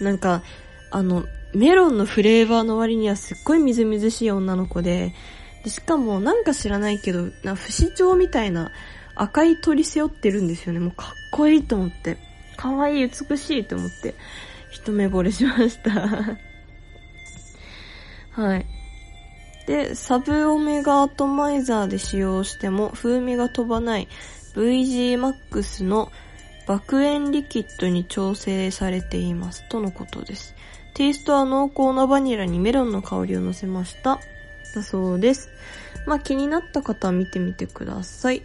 [0.00, 0.42] なんか、
[0.90, 5.12] あの、メロンのフレーバーの割にはすっごいみずみずしい女の子で、
[5.64, 8.72] でしかもなんか知らないけど、な不死鳥みたいな
[9.14, 10.80] 赤い鳥背負ってるんですよね。
[10.80, 12.16] もうかっこいいと思って。
[12.56, 14.14] 可愛い、美しいと思って、
[14.70, 15.90] 一目惚れしました
[18.40, 18.66] はい。
[19.66, 24.08] で、サブオメガアトマイザーで使用しても風味が飛ばない
[24.54, 26.10] VGMAX の
[26.70, 29.68] 爆炎リキッドに調整されています。
[29.68, 30.54] とのことです。
[30.94, 34.20] テイストは濃厚なバニラにメロンの香りを乗せました。
[34.76, 35.50] だそうです。
[36.06, 38.44] まあ気になった方は見てみてください。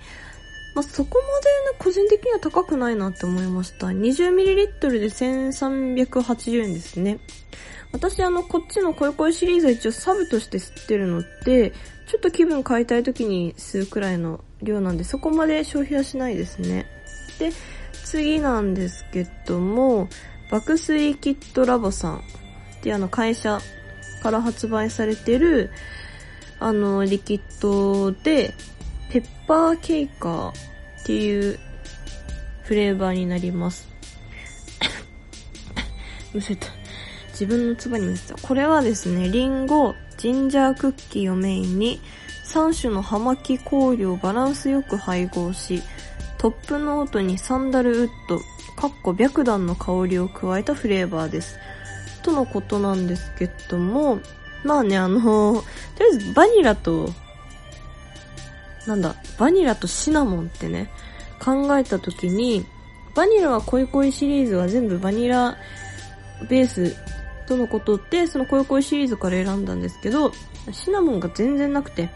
[0.74, 3.90] まあ、そこまでね、個人的には高くないなって思いました。
[3.90, 7.20] 20ml で1380円ですね。
[7.92, 11.74] 私あの、こっちの恋恋シリーズは一応サブとして吸ってるのって、
[12.08, 16.88] ちょっと気分変えたい時に吸うくらいの量なんで、そこまで消費はしないですね。
[17.38, 17.52] で、
[18.16, 20.08] 次なんですけども、
[20.50, 22.22] 爆水キットラボさんっ
[22.82, 23.60] ていうあの会社
[24.24, 25.70] から発売されてる、
[26.62, 28.54] あの、リキッドで、
[29.10, 30.54] ペッパーケイカーっ
[31.06, 31.60] ていう
[32.64, 33.86] フレーバーになります。
[36.34, 36.68] むせた。
[37.32, 38.36] 自分の唾にむせた。
[38.36, 42.00] これはですね、リンゴ、ジンジャークッキーをメインに、
[42.46, 45.84] 3種の葉巻香料をバランスよく配合し、
[46.38, 48.40] トップノートにサンダルウッド、
[48.76, 51.58] かっこ白檀の香りを加えたフレーバーです。
[52.24, 54.20] とのことなんですけども、
[54.64, 55.22] まあね、あの、
[55.54, 55.64] と
[56.00, 57.10] りあえずバニラと
[58.88, 60.90] なんだ、バニラとシナモンってね、
[61.44, 62.66] 考えた時に、
[63.16, 65.58] バニラは恋恋シリーズは全部バニラ
[66.50, 66.96] ベース
[67.48, 70.32] とのことで、その恋恋シリーズから選んだんですけど、
[70.72, 72.10] シナモンが全然なくて。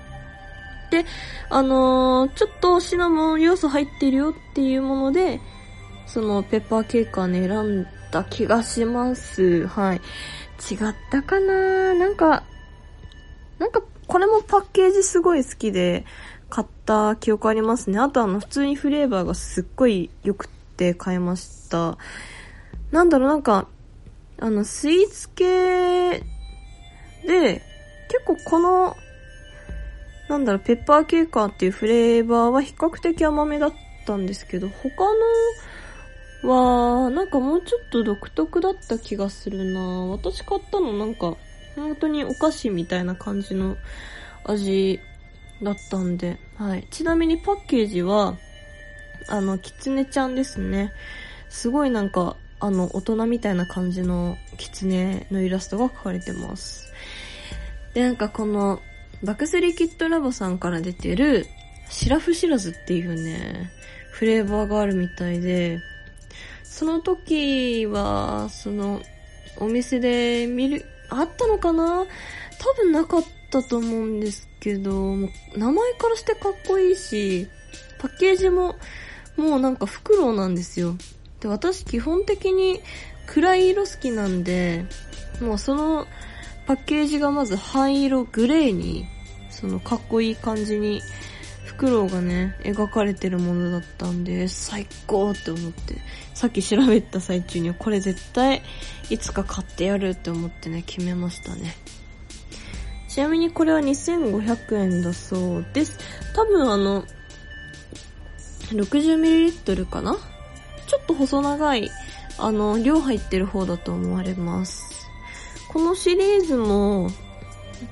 [0.92, 1.06] で、
[1.50, 5.40] あのー、ちょっとシナモン要素入ってるよっていうもので、
[6.08, 9.68] そのペッパーケーカーね、選んだ気がします。
[9.68, 10.02] はい。
[10.72, 11.94] 違ったかな？
[11.94, 12.44] なんか、
[13.60, 16.06] なんか、これもパッケージすごい好きで、
[16.50, 18.00] 買った記憶ありますね。
[18.00, 21.98] あとあの、普通にフレーバーがすっごい良くって買いました。
[22.92, 23.68] なんだろう、なんか、
[24.40, 26.24] あの、スイーツ系
[27.28, 27.62] で、
[28.10, 28.96] 結構この
[30.30, 33.74] なんだろう、ペッパーケーカーっていうフレーバーは比較的甘めだっ
[34.06, 35.06] たんですけど、他
[36.44, 41.36] のは、なんかもうちょっと独特だった気がするな私買ったのなんか、
[41.76, 43.76] 本当にお菓子みたいな感じの
[44.46, 45.00] 味
[45.64, 46.88] だったんで、はい。
[46.92, 48.38] ちなみにパッケージは、
[49.28, 50.94] あの、キツネちゃんですね。
[51.50, 56.94] すごいなんか、あの、大人みたいな感じのキツネのイラストが描かれてます。
[57.96, 58.80] で、なんかこの、
[59.24, 61.46] バクスリキッドラボさんから出てる、
[61.90, 63.70] シラフシラズっていうね、
[64.12, 65.80] フレーバーがあるみたいで、
[66.64, 69.02] その時は、その、
[69.58, 72.06] お店で見る、あったのかな？
[72.60, 75.16] 多分なかったと思うんですけど、
[75.56, 77.48] 名前からしてかっこいいし、
[77.98, 78.76] パッケージも、
[79.36, 80.96] もうなんかフクロウなんですよ。
[81.42, 82.80] で、私基本的に
[83.26, 84.86] 暗い色好きなんで、
[85.42, 86.06] もうその
[86.70, 89.08] パッケージがまず灰色グレーに、
[89.50, 91.02] そのかっこいい感じに、
[91.66, 95.96] フクロウがね、描かれてるものだったんで、最高って思って、
[96.36, 98.62] さっき調べた最中にはこれ絶対
[99.10, 101.76] いつか買ってやるって思ってね、決めましたね。
[103.08, 105.98] ちなみにこれは2500円だそうです。
[106.36, 107.04] 多分あの、
[108.74, 110.16] 60ml かな？
[110.86, 111.90] ちょっと細長い、
[112.38, 114.89] あの、量入ってる方だと思われます。
[115.70, 117.10] このシリーズも、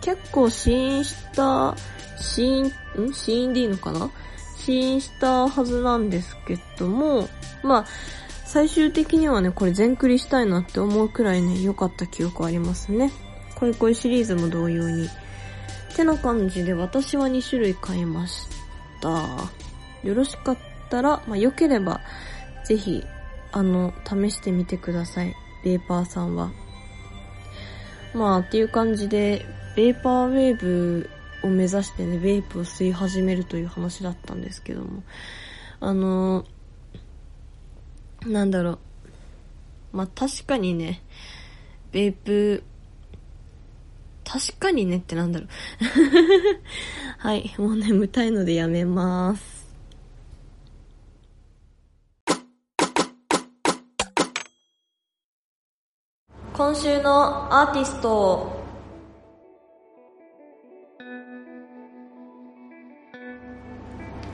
[0.01, 1.75] 結構試飲した、
[2.19, 3.13] 試飲、ん？
[3.13, 4.09] 試飲でいいのかな？
[4.57, 7.29] 試飲したはずなんですけども、
[7.63, 7.85] まあ、
[8.45, 13.11] 最終的にはね、これ全クリしたいなって思うくらいね、良かった記憶ありますね。
[13.55, 15.05] 恋恋シリーズも同様に。
[15.05, 15.09] っ
[15.95, 18.47] てな感じで私は2種類買いまし
[19.01, 19.09] た。
[20.03, 20.57] よろしかっ
[20.89, 22.01] たら、まあ、良ければ、
[22.65, 23.03] ぜひ、
[23.51, 25.35] あの、試してみてください。
[25.63, 26.51] ベーパーさんは。
[28.17, 31.08] まあ、っていう感じで、ベーパーウェーブ
[31.43, 35.03] を目指してね、ベープを吸い始めるという話だったんですけども、
[35.80, 36.43] あの、
[38.25, 38.80] なんだろう。
[39.97, 41.03] まあ、確かにね、
[41.91, 42.63] ベープ、
[44.23, 45.49] 確かにねってなんだろう。
[47.19, 49.57] はい、もう眠たいのでやめます。
[56.58, 58.52] 今週のアーティスト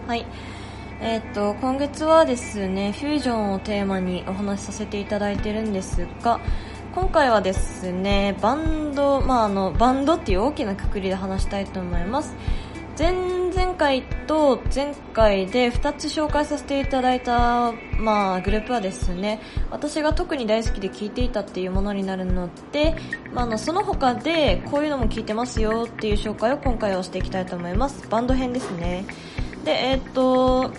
[0.08, 0.26] はい。
[1.02, 6.40] えっ、と、今月はですね、フュージョンをテーマにお話しさせていただいてるんですが、
[6.96, 12.38] 今回はですね、バンド、まあ、あの、バンドっていう大きなくくりで話したいと思います。
[12.98, 22.96] 前々回と前回で2つ紹介させていただいた、まあ、グループはですね私が特に大好きで聴いていたっていうものになるので、
[23.34, 28.08] まあ、のその他でこういうのも聴いてますよっていう紹介を今回はしていきたいと思います。
[28.10, 29.06] バンド編ですね。
[29.64, 30.72] でえっ、と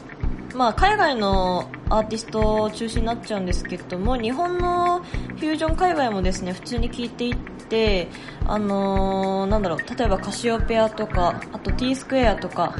[0.54, 7.36] まあ、海外のアーティスト中心になっちゃうんですけども日本のフュージョン界隈もですね普通に聴いていっ
[7.68, 8.08] て、
[8.46, 12.76] あのー、なんだろう例えばカシオペアとかあと T スクエアとか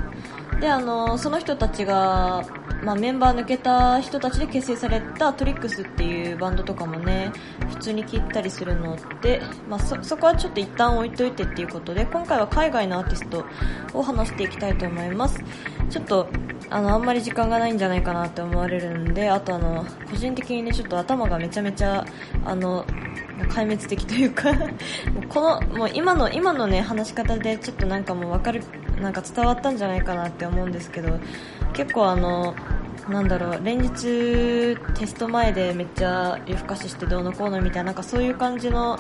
[0.61, 2.47] で、あのー、その人たちが、
[2.85, 7.33] まあ、メンバー抜けた人たちで結成されたトリックスっていうバンドとかもね
[7.71, 13.45] 普通に聴いたりするので、まあ、そそこはちょっと一旦置いといてっていうことで今回は海外のアーティスト
[13.93, 15.43] を話していきたいと思います。
[15.91, 16.29] ちょっと
[16.71, 22.05] あのあんまり時間がないんじゃないかなって思われるんであとあの個人的にねちょっと頭がめちゃめちゃ
[22.45, 22.85] あの
[23.49, 24.53] 壊滅的というか
[25.29, 28.63] このもう今の今のね話し方でちょっとなんかもう分かる
[29.01, 31.19] なんか伝わったんじゃないかなって思うんですけど
[31.73, 32.55] 結構あの
[33.09, 38.99] なんだろう連日テスト前でめっちゃ夜更かししてどうのこうのみたいななんかそういう感じの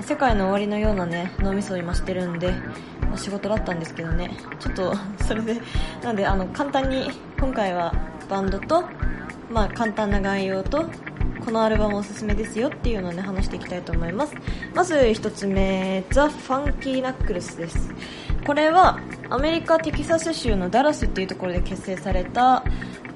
[0.00, 2.52] 世界の終わりのようなね脳みそを今してるんで、
[3.16, 4.30] 仕事だったんですけどね。
[4.58, 5.60] ちょっと それで
[6.02, 7.92] なんであの簡単に今回は
[8.28, 8.84] バンドと、
[9.50, 10.84] まあ、簡単な概要と
[11.44, 14.34] このアルバムおすすめですよっていうのをね話していきたいと思います。
[14.74, 17.92] まず1つ目ザ・ファンキーナックルスです。
[18.46, 18.98] これは
[19.30, 22.62] アメリカテキサス州のダラスっていうところで結成された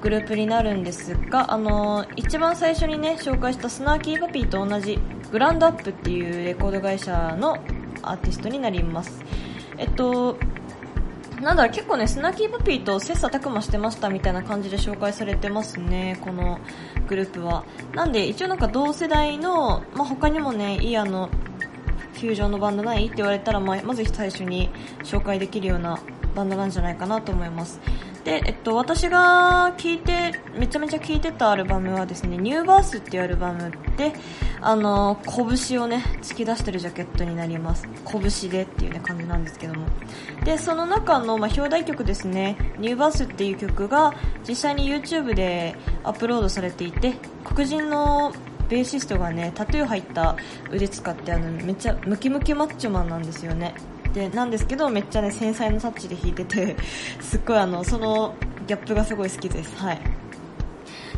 [0.01, 4.97] グループになるんですが、あのー、一番最初にね紹介したスナーキーパピーと同じ
[5.31, 7.57] グランドアップっていうレコード会社の
[8.01, 9.23] アーティストになります。
[9.79, 10.37] えっと
[11.41, 16.59] なんだろ結構ねスナッキーパピーと切磋琢磨してましたみたいな感じで紹介されてますねこの
[17.07, 17.63] グループは。
[17.95, 21.29] なんで一応なんか同世代の、まあ、他にもねいいあの
[22.13, 23.05] フュージョンのバンドない？
[23.05, 24.69] って言われたら、まあ、まず最初に
[25.03, 25.97] 紹介できるような
[26.35, 27.79] バンドなんじゃないかなと思います。
[28.23, 34.13] で、えっと、私が聴いて、めちゃめちゃ聴いてたアルバムはですね、ニューバースっていうアルバムで、
[34.61, 37.87] あの、拳をね、突き出してるジャケットになります。
[38.05, 39.87] 拳でっていうね、感じなんですけども。
[40.43, 44.13] で、その中の、まあ、表題曲ですね、ニューバースっていう曲が、
[44.47, 48.33] 実際に YouTube でアップロードされていて、黒人の
[48.67, 50.35] ベーシストがね、タトゥー入った
[50.69, 53.73] 腕使って、あの、めっちゃムキムキマッチョマンなんですよね。
[54.13, 56.75] でなんですけどめっちゃね繊細なタッチで弾いてて
[57.21, 58.33] すっごいあのその
[58.67, 59.75] ギャップがすごい好きです。
[59.77, 59.99] はい。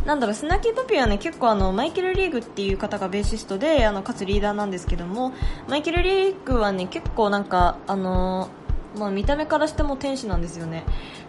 [0.05, 5.31] なんだろうスナーキーパピーはね結構あのマイケル・リーグっていう方がベーシストであのかつリーダーなんですけども
[5.67, 8.49] マイケル・リーグはね結構なんかあの
[8.97, 10.83] まあ、見た目からしても天使なんですよね。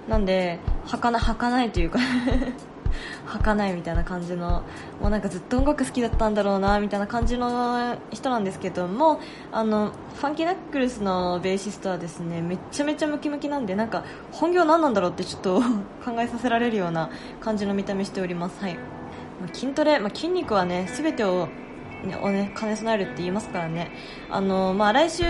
[0.09, 1.98] なんで儚儚いというか。
[3.26, 4.62] 儚いみたいな感じの
[5.00, 18.76] もうなんかずっと音楽好きだったんだろうなみたいな感じの人なんですけどもあのファンキーナックルスのベーシストはですねめちゃめちゃムキムキなんでなんか本業何なんだろうってちょっと考えさせられるような感じの見た目しております、はい。
[19.40, 21.48] ま、筋トレ、まあ、筋肉はね全てを
[22.05, 23.90] ね、をね兼ね備えるって言いますからね。
[24.28, 25.24] あの、まあ、来週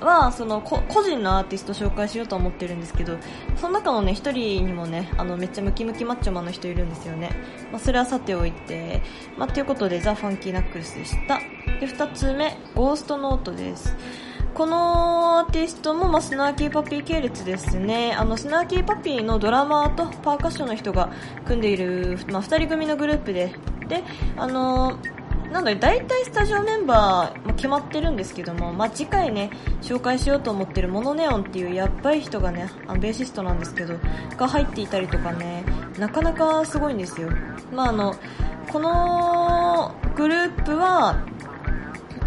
[0.00, 3.18] はその個人のアーティスト紹介しようと思ってるんですけど
[3.56, 7.30] その中のね1人にもねあのめっちゃムキムキマッチョマンの人いるんですよね、
[7.72, 9.02] まあ、それはさておいて、
[9.36, 11.40] まあ、ということでザ・ファンキーナックルスでした。
[11.80, 13.96] で2つ目ゴーストノートです。
[14.54, 18.12] このアーティストも、まあ、スナーキーパピー系列ですね。
[18.14, 21.12] あのスナーキーパピーのドラマーとパーカッションの人が
[21.46, 23.54] 組んでいる、まあ、2人組のグループで。
[23.88, 24.02] で
[24.36, 25.17] あのー
[25.52, 29.50] なので大体スタジオメンバー、も決まってるんですけども、まあ、次回ね
[29.82, 33.98] 紹介しようと思ってるモノネオンっていうやっばい人がねあのベーシストなんですけど
[34.36, 35.64] が入っていたりとかね
[35.98, 37.30] なかなかすごいんですよ、
[37.72, 38.14] まあ、あの
[38.70, 41.24] このグループは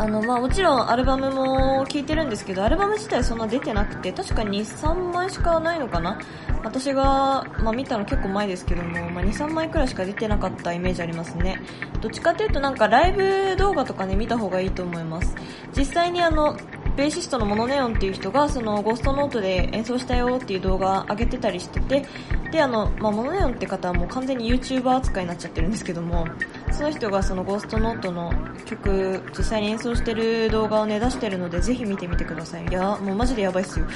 [0.02, 6.18] あのまあ、もちろんアルバムも聴いてるんですけどアルバム自体そんな出てなくて確か23枚しかないのかな。
[6.64, 11.62] 私が、まあ、見たの結構前ですけども、まあ、23枚くらいしか出てなかったイメージありますね。
[12.02, 15.36] どっちかというとなんかライブ動画とかね見た方がいいと思います。
[15.78, 16.58] 実際にあの
[17.02, 22.06] ベーシストのモノネオンっていう人がそのゴーストノートで演奏したよっていう動画上げてたりしてて
[22.52, 26.28] であの、まあ、モノネオンって方はもう完全に YouTuber 扱いになっちゃってるんですけども
[26.72, 28.32] その人がそのゴーストノートの
[28.66, 32.68] 曲実際に演奏してる動画をね出してるのでぜひ見てみてください。
[32.68, 33.88] いやもうマジでやばいっすよ。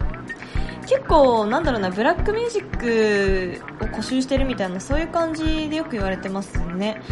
[0.88, 7.02] 結構なんだろうなブラックミュージックを固執してるみたいなそういう感じでよく言われてますね。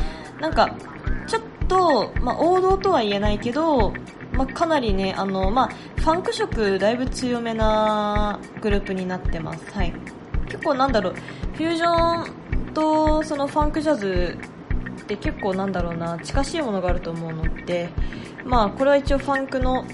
[0.41, 0.75] なんか
[1.27, 3.93] ちょっと、まあ、王道とは言えないけど
[4.37, 5.69] まあ、かなりねあの、まあ、
[6.01, 9.95] ファンク色だいぶ強めなグループになってます、はい、
[10.47, 11.15] 結構なんだろう
[11.55, 14.37] フュージョンとそのファンクジャズ
[15.03, 17.89] って結構なんだろうな近しいものがあると思うので、
[18.45, 19.85] まあ、これは一応ファンクの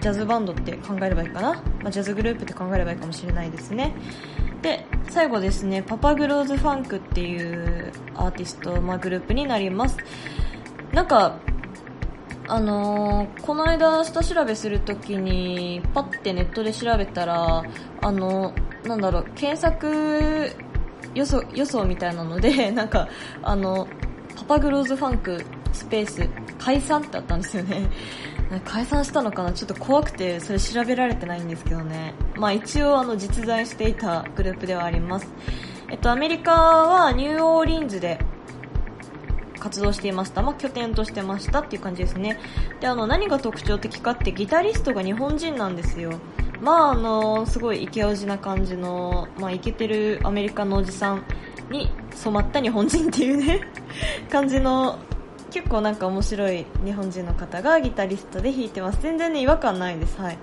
[0.00, 3.94] ジャズバンドって考えればいいかな、まあ、ジャズグループって考えればいいかもしれないですね。
[4.62, 9.96] で最後ですねパパグローズファンクっていうアーティスト、まあ、グループになります。
[10.92, 11.38] なんか
[12.48, 17.62] あのー、この間下調べするときにパッてネットで調べたら
[18.02, 20.50] あのーなんだろう検索
[21.14, 23.08] 予想予想みたいなので なんか
[23.42, 23.88] あの
[24.36, 26.28] パパグローズファンクスペース
[26.58, 27.90] 解散ってあったんですよね。
[28.64, 29.52] 解散したのかな？
[29.52, 32.14] ちょっと怖くてそれ調べられてないんですけどね。
[32.36, 35.26] まあ一応あの実在していたグループではあります。
[35.90, 38.18] えっとアメリカはニューオーリンズで
[39.66, 42.38] 活動していました、まあ、拠点としてましたっていう感じですね。
[42.80, 46.12] であの何が特徴的かってギタリストが日本人なんですよ。
[46.60, 51.24] まああのすごいイケオジな感じの、まあ、イケてるアメリカのおじさん
[51.68, 53.60] に染まった日本人っていうね
[54.30, 55.00] 感じの
[55.50, 59.00] 結構なんか面白い日本人の方がギタリストで弾いてます。
[59.02, 60.20] 全然ね違和感ないです。
[60.20, 60.38] はい。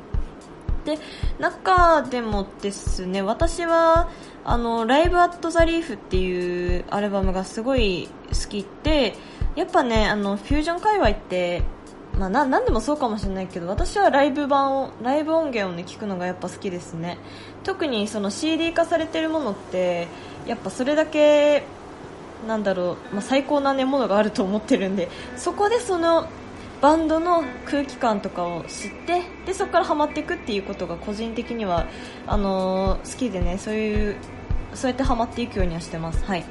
[0.86, 1.00] で
[1.40, 4.10] 中でもですね私は
[4.44, 9.16] あのライブアットザリーフっていうアルバムがすごい好きで
[9.56, 11.64] やっぱねあのフュージョン界隈って
[12.18, 17.18] まあ、な何でもそうかもしれないけど私はライブ版をライブ音源を、ね、聞くのがやっぱ好きですね。
[17.64, 20.08] 特にその CD 化されてるものって
[20.46, 21.64] やっぱそれだけ
[22.48, 26.28] なんだろう、まあ、最高な、ね、ものがあると思ってるんでそこでその
[26.84, 31.88] バンドの空気感とかを知ってでそこからハマっていくっていうことが個人的には
[32.28, 34.18] あのー、好きでねそういう
[34.74, 36.26] そうやってハマっていくようにはしてます。
[36.26, 36.44] はい。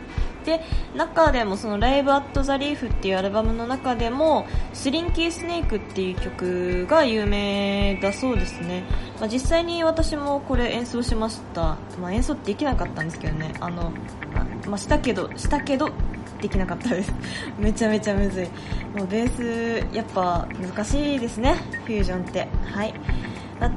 [0.46, 0.60] で
[0.96, 8.82] 中でもそのライブアットザリーフっていうアルバムの中でもスリンキースネークっていう曲が有名だそうですね、
[9.20, 13.54] まあ、実際に私もこれ演奏しました、まあ、演奏できなかったんですけどね。
[13.60, 13.92] あの、
[14.66, 15.90] まあ、したけどしたけど
[16.42, 17.12] できなかったです。
[17.58, 18.48] めちゃめちゃむずい。
[18.98, 21.54] もうベースやっぱ難しいですね。
[21.86, 22.48] フュージョンって。
[22.66, 22.92] はい。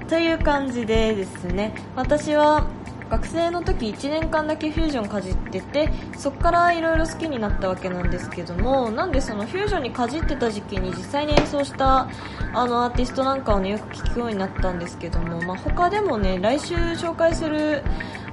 [0.09, 1.73] という感じでですね。
[1.95, 2.65] 私は
[3.09, 12.09] 学生の時1年間だけフュージョンかじっててそこからいろいろ好きになったわけなんですけどもなんでそのフュージョンにかじってた時期に実際に演奏した
[12.53, 17.83] あのアーティストなんかをねよく聴くようになったんですけども、まあ、他でもね来週紹介する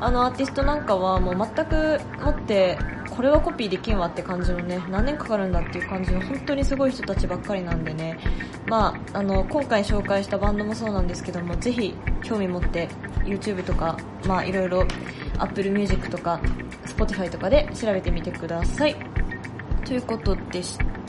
[0.01, 2.79] あのアーティストなんかはもう全くもって
[3.15, 8.19] これはコピーできんわって感じのね何年かかるんだっていう感じの本当にすごい人たちばっかりなんでね。
[8.67, 12.89] まああの今回紹介したバンドもそうなんですけどもぜひ興味持って
[13.25, 14.87] YouTube とかまあいろいろ
[15.39, 16.41] Apple Music とか
[16.87, 18.97] Spotify とかで調べてみてください。
[19.85, 21.02] ということでした。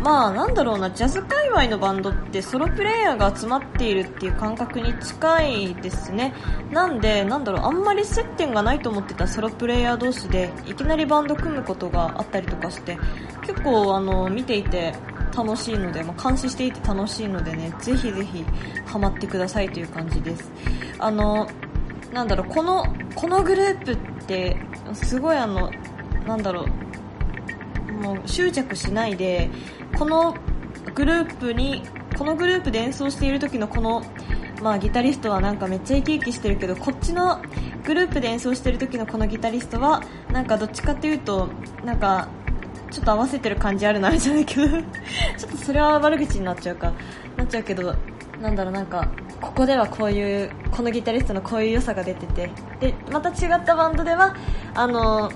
[0.00, 6.34] まあなんだろうなジャズ界隈のバンドってソロプレイヤーが集まっているっていう感覚に近いですね。
[6.70, 12.98] なんでなんだろうあんまり接点がないと思ってたソロプレイヤー同士でいきなりバンド組むことがあったりとかして
[13.42, 14.94] 結構あの見ていて
[15.36, 18.44] 楽しいので、まあ、監視していて楽しいのでねぜひぜひ
[18.86, 20.50] ハマってくださいという感じです。
[20.98, 21.48] あの
[22.12, 23.96] なんだろうこのこのグループっ
[24.26, 24.56] て
[24.94, 25.70] すごいあの
[26.26, 26.66] なんだろう
[27.96, 29.50] もう執着しないで
[29.98, 30.36] この
[30.94, 31.82] グループに
[32.16, 34.02] このグループで演奏している時のこの、
[34.62, 37.42] まあ、ギタリストはなんかめっちゃ生き生きしてるけどこっちの
[37.84, 41.48] グループで演奏してる時のこのギタリストはなんかどっちかっていうと
[41.84, 42.28] なんか
[42.90, 44.78] ちょっと合わせてる感じあるなじゃないけどちょ
[45.48, 46.92] っとそれは悪口になっちゃうか。
[47.36, 47.94] なっちゃうけど
[48.40, 52.50] なんだろうなんかここではこういうこのギタリストのこういう良さが出てて。
[52.80, 54.34] でまた違ったバンドでは
[54.74, 55.30] あの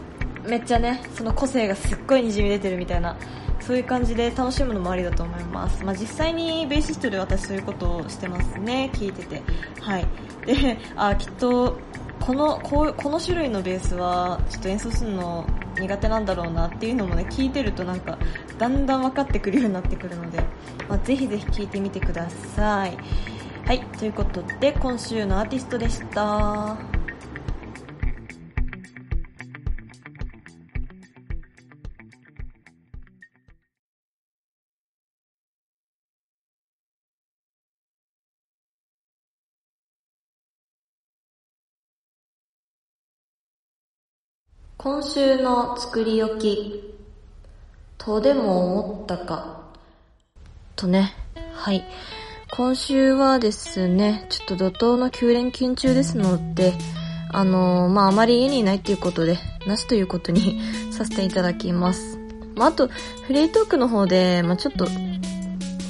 [0.46, 3.16] めっちゃねその個性がすっごいにじみ出てるみたいな
[3.60, 9.42] そういう感じで楽しむのもありだと思います、まあ、実際にベーシストで私そういうことをしてますね聞いてて。
[9.80, 10.06] はい。
[10.46, 11.76] であきっと
[12.18, 15.46] このこうこの種類のベースはちょっと演奏するの
[15.78, 18.18] 苦手なんだろうなっていうのもね聞いてるとなんか
[18.58, 20.38] だんだん分かってくるようになってくるので、
[20.88, 22.96] まあ、ぜひぜひ聞いてみてください。
[23.66, 23.80] はい。
[23.98, 26.76] ということで今週のアーティストでした。
[44.82, 46.94] 今週の作り置き、
[47.98, 49.60] とでも思ったか。
[50.74, 51.12] とね、
[51.52, 51.84] はい。
[52.50, 56.72] 今週はですね、ちょっと怒涛の9連勤中ですので、
[57.30, 60.58] あのー、まあ、あまり家にいないっていうことで、なしということに
[60.90, 62.18] させていただきます。
[62.56, 62.88] まあ、あと、
[63.26, 64.86] フリートークの方で、まあ、ちょっと、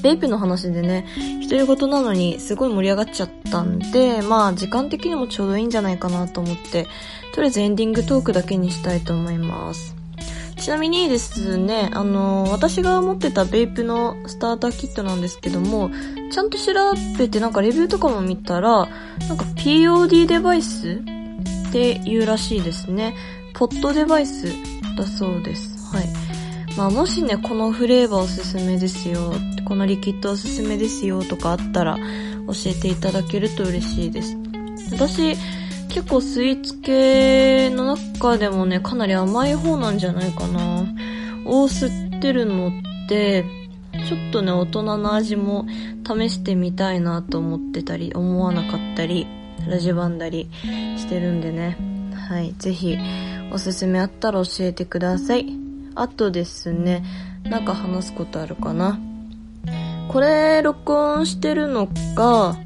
[0.03, 1.07] ベイプの話でね、
[1.49, 6.87] 独り言なのにすごい盛り上がっちゃったんで、まあ時間的にもちょうどいいんじゃないかなと思って、
[7.35, 9.95] とりあえずエンディングトークだけにしたいと思います。
[10.57, 15.91] ちなみにですね、あの私が持ってたベイプのスターターキットなんですけども、
[16.31, 16.73] ちゃんと調
[17.19, 18.87] べてなんかレビューとかも見たら、
[19.29, 21.03] なんか POD デバイス
[21.69, 23.17] っていうらしいですね。
[23.55, 24.49] ポットデバイス
[24.97, 25.80] だそうです。
[26.77, 29.33] まあもしね、このフレーバーおすすめですよ、
[29.65, 34.37] このリキッドおすすめですよとかあったら教えていただけると嬉しいです。
[34.93, 35.37] 私、
[35.89, 40.85] 結構スイーツ系の中でもね、かなり甘い方なんじゃないかな。
[41.45, 42.73] を吸ってるのっ
[43.09, 43.45] て、
[44.09, 45.67] ちょっとね、大人の味も
[46.07, 49.27] 試してみたいなと思ってたり、思わなかったり、
[49.69, 50.49] ラジバンだり
[50.97, 51.77] してるんでね。
[52.15, 52.97] はい、ぜひ、
[53.53, 55.70] おすすめあったら教えてください。
[56.01, 57.05] あとですね、
[57.45, 58.99] なんか話すことあるかな。
[60.09, 62.57] これ、録音してるのが、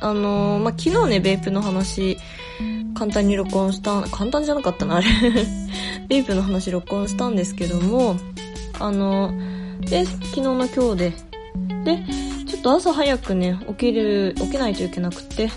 [0.00, 2.18] あのー、まあ、昨日ね、ベイプの話
[2.96, 5.06] 簡単に録音した、簡単じゃなかったな、あれ。
[6.08, 8.16] ベイプの話録音したんですけども、
[8.80, 9.32] あの、
[9.82, 11.12] で、昨日の今日で、
[11.84, 12.04] で、
[12.48, 15.50] ちょっと朝早くね、起きる、起きないといけなくて、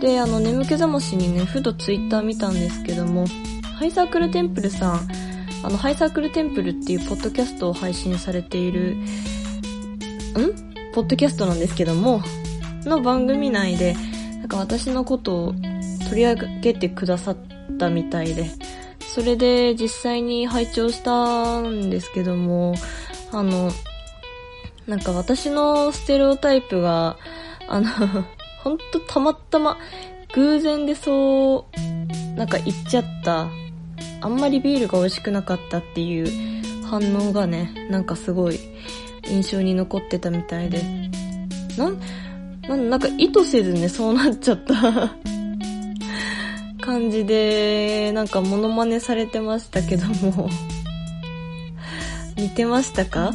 [0.00, 3.26] で、あの、眠気覚ましにね、ふとツイッター見たんですけども、
[3.80, 5.08] ハイサークルテンプルさん、
[5.62, 9.04] あの、ハイサークルテンプルっていうポッドキャストを配信されている、ん？
[10.92, 12.22] ポッドキャストなんですけども、
[12.84, 13.94] の番組内で、
[14.38, 15.54] なんか私のことを
[16.08, 17.36] 取り上げてくださっ
[17.78, 18.50] たみたいで、
[19.00, 22.74] それで実際に拝聴したんですけども、
[23.32, 23.70] あの、
[24.86, 27.16] なんか私のステレオタイプが、
[27.68, 27.88] あの
[28.64, 29.78] ほんとたまたま
[30.34, 31.66] 偶然でそ
[32.34, 33.48] う、なんか言っちゃった、
[34.22, 36.26] あんまりビールが美味しくなかったっていう
[36.84, 38.58] 反応がね、なんかすごい
[39.28, 40.82] 印象に残ってたみたいで、
[41.76, 42.00] なん、
[42.68, 45.14] なんなんか意図せずね、そうなっちゃった
[46.84, 50.48] 感じで、なんかモノマネされてましたけども。
[52.36, 53.32] 似てましたか？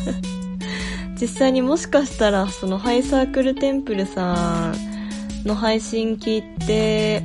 [1.20, 4.72] 実際にもしかしたら、そのハイサークルテンプルさ
[5.44, 7.22] んの配信聞いて、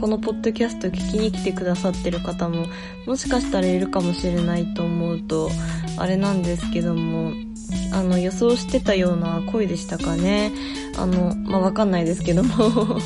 [0.00, 2.66] このポッドキャスト聞きに来てくださってる方も、
[3.06, 5.50] もしかしたらいるかもしれないと思うと、
[5.98, 7.32] あれなんですけども、
[7.92, 10.52] あの、予想してたような声でしたかね。
[10.96, 12.54] あの、まあ、わかんないですけども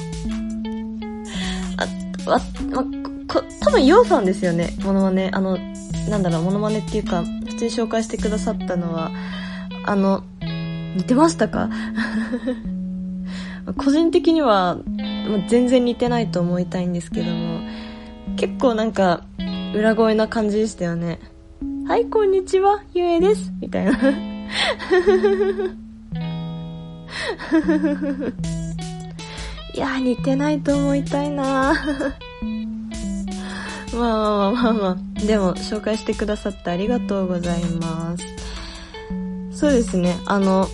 [2.27, 2.85] あ、わ、ま、
[3.27, 5.31] こ、多分、ヨウさんですよね、モノマネ。
[5.33, 5.59] あの、
[6.09, 9.11] なんだろう、モノマネっていうか、普通に紹介してくださったのは、
[9.85, 10.23] あの、
[10.97, 11.69] 似てましたか？
[13.77, 14.79] 個人的には、
[15.49, 17.61] 全然似てないと思いたいんですけども、
[18.37, 19.25] 結構なんか、
[19.75, 21.19] 裏声な感じでしたよね。
[21.87, 23.53] はい、こんにちは、ゆえです。
[23.61, 23.93] みたいな。
[29.75, 31.75] いや、似てないと思いたいな
[33.95, 34.97] まあまあまあまあまあ。
[35.27, 38.25] でも、紹介してくださってありがとうございます。
[39.51, 40.69] そうですね、あの、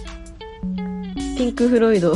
[1.36, 2.14] ピンク・フロイド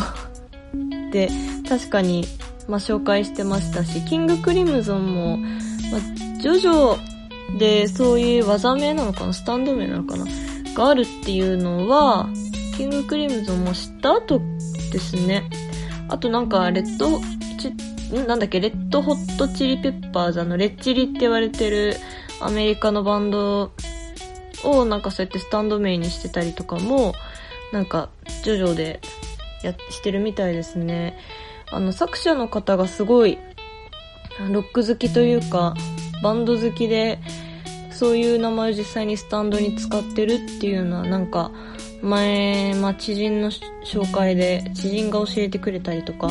[1.12, 1.30] で、
[1.68, 2.24] 確かに、
[2.66, 6.98] まあ、紹介してましたし、キング・クリムゾンも、まあ、ジョジョ
[7.58, 10.24] でそういう技名なのかなスタンド名なのかな
[10.74, 12.28] があるっていうのは、
[12.76, 14.40] キング・クリムゾンも知った後
[14.92, 15.48] ですね。
[16.08, 21.96] あとなんか、レッド、んなんだっけ、レッドホットチリペッパーズ、あの、レッチリって言われてる
[22.40, 23.72] アメリカのバンド
[24.64, 27.14] をなんかそうやってスタンド名にしてたりとかも、
[27.72, 28.08] なんか、
[28.42, 29.00] ジョジョで
[29.62, 31.18] や、してるみたいですね。
[31.70, 33.38] あの、作者の方がすごい、
[34.50, 35.74] ロック好きというか、
[36.22, 37.18] バンド好きで、
[37.90, 41.50] そういう名前を実際にスタンドに使ってるっていうのは、なんか、
[42.02, 43.50] 前、まあ、知人の
[43.84, 46.30] 紹介で、知人が教えてくれたりとか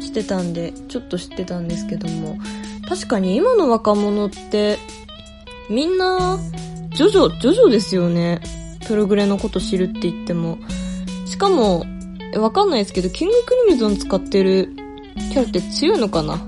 [0.00, 2.36] してたんで、ちょっと知ってたんですけども、
[2.88, 4.78] 確かに今の若者って、
[5.70, 6.38] みんな、
[6.90, 8.40] ジョジョ、ジョジョですよね。
[8.86, 10.58] プログレのこと知るって言っても。
[11.26, 11.84] しかも、
[12.36, 14.70] わかんないですけど、キングクリムゾン使ってる
[15.30, 16.38] キャラって強いのかな？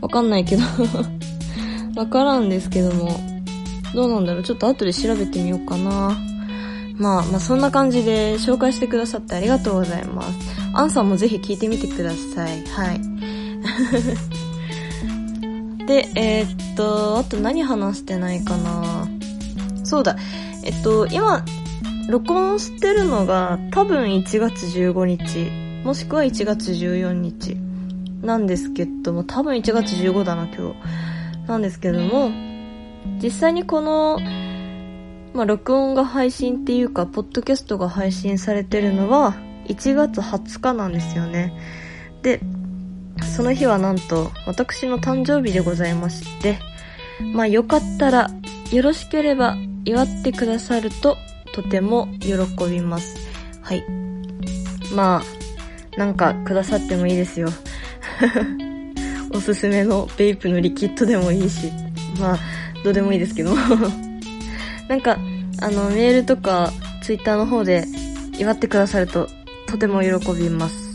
[0.00, 0.62] わかんないけど
[1.96, 3.10] わからんですけども。
[3.94, 4.42] どうなんだろう？
[4.42, 6.16] ちょっと後で調べてみようかな。
[6.98, 10.28] まあ、まあそんな感じで紹介してくださってありがとうございます。
[10.74, 12.64] アンさんもぜひ聞いてみてください。
[12.66, 13.00] はい。
[15.86, 19.08] で、えー、っと、あと何話してないかな？
[19.84, 20.16] そうだ。
[20.64, 21.44] えっと、今、
[22.08, 25.50] 録音してるのが多分1月15日、
[25.84, 27.56] もしくは1月14日
[28.22, 31.48] なんですけども、多分1月15だな、今日。
[31.48, 32.30] なんですけども、
[33.20, 34.20] 実際にこの、
[35.34, 39.34] まあ、録音が配信っていうか、ポッドキャストが配信されてるのは、
[39.66, 41.52] 1月20日なんですよね。
[42.22, 42.40] で、
[43.34, 46.58] その日はなんと、私の誕生日でございまして、
[47.32, 48.30] まあ、よかったら、
[48.70, 51.16] よろしければ、祝ってくださると
[51.52, 52.34] とても喜
[52.68, 53.16] びます。
[53.62, 53.84] はい。
[54.94, 57.48] まあ、なんかくださってもいいですよ。
[59.32, 61.70] おすすめのベイプのリキッドでもいいし、
[62.20, 62.38] まあ、
[62.84, 63.54] どうでもいいですけど
[64.88, 65.18] なんか、
[65.60, 66.72] あの、メールとか、
[67.02, 67.86] ツイッターの方で
[68.38, 69.28] 祝ってくださると、
[69.66, 70.94] とても喜びます。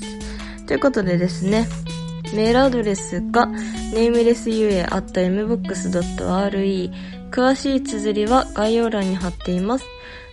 [0.65, 1.67] ということでですね、
[2.33, 3.49] メールアドレスが、
[3.93, 6.91] namelessua.mbox.re
[7.31, 9.85] 詳しい綴りは概要欄に貼っています。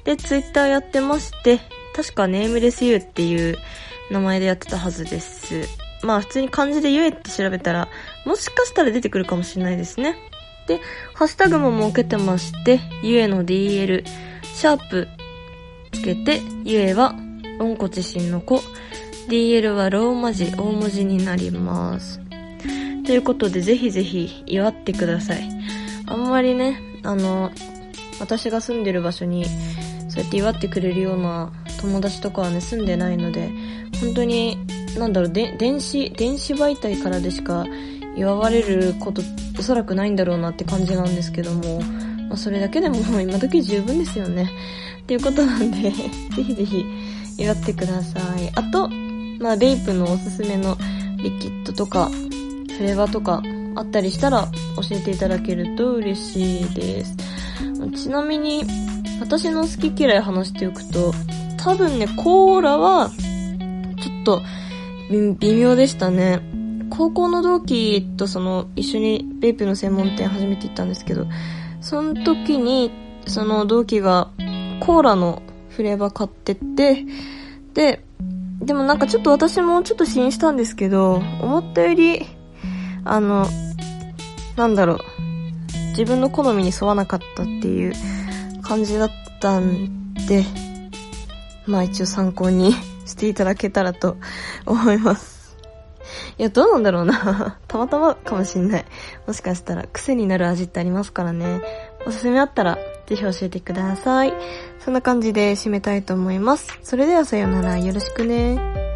[0.09, 1.61] で、ツイッターやってまして、
[1.95, 3.59] 確かネームレスユーっていう
[4.11, 5.69] 名前でやってたはずです。
[6.03, 7.89] まあ普通に漢字でゆえって調べたら、
[8.25, 10.17] もしかしたら出てくるかもしれないですね。
[10.67, 10.81] で、
[11.13, 14.03] ハッシュタグも設けてまして、ゆえの DL、
[14.45, 15.09] シャープ
[15.93, 17.15] つけて、ゆえは、
[17.59, 18.63] ロンコ自身の子、
[19.29, 22.19] DL はローマ字、大文字になります。
[23.05, 25.47] ということで、ぜひぜひ祝ってください。
[26.07, 27.51] あんまりね、あの、
[28.21, 29.45] 私が住んでる場所に
[30.09, 33.51] そうやって祝ってくれるような友達とかはね、住んでないので、
[34.01, 34.59] 本当に、
[34.99, 37.67] なんだろう、で、電子、電子媒体からでしか
[38.17, 39.23] 祝われること
[39.59, 41.81] おそらくないんだろうなって感じなんですけども、
[42.29, 44.51] まあ、それだけでも 今時十分ですよね。
[45.03, 45.91] っていうことなんで
[46.37, 46.85] ぜひぜひ
[47.39, 48.51] 祝ってください。
[48.55, 48.89] あと、
[49.39, 50.77] まあ、レイプのおすすめの
[51.23, 52.11] リキッドとか、
[52.77, 53.43] フレーバーとか
[53.75, 57.17] あったりしたら教えていただけると嬉しいです。
[57.97, 58.65] ちなみに、
[59.21, 61.13] 私の好き嫌い話しておくと、
[61.57, 64.43] 多分ね、コーラは、ちょっと、
[65.11, 66.41] 微妙でしたね。
[66.91, 71.27] 高校の同期とその、一緒にベイプの専門店初めて行ったんですけど、
[71.81, 72.91] その時に、
[73.27, 74.31] その同期が、
[74.81, 77.05] コーラのフレーバー買ってって、
[77.75, 78.05] で、
[78.61, 82.27] でもなんかちょっと私もちょっと試飲したんですけど、思ったより、
[83.05, 83.47] あの、
[84.57, 84.99] なんだろう、
[85.91, 87.93] 自分の好みに沿わなかったっていう
[88.69, 89.11] 感じだっ
[89.41, 90.45] たんで、
[91.67, 92.75] まあ一応参考に
[93.07, 94.19] していただけたらと
[94.67, 95.57] 思います。
[96.37, 97.59] いや、どうなんだろうな。
[97.67, 98.85] たまたまかもしんない。
[99.27, 101.63] もしかしたら癖になる味ってありますからね。
[102.07, 104.35] おすすめあったら、ぜひ教えてください。
[104.81, 106.79] そんな感じで締めたいと思います。
[106.83, 107.79] それではさようなら。
[107.79, 108.88] よろしくね。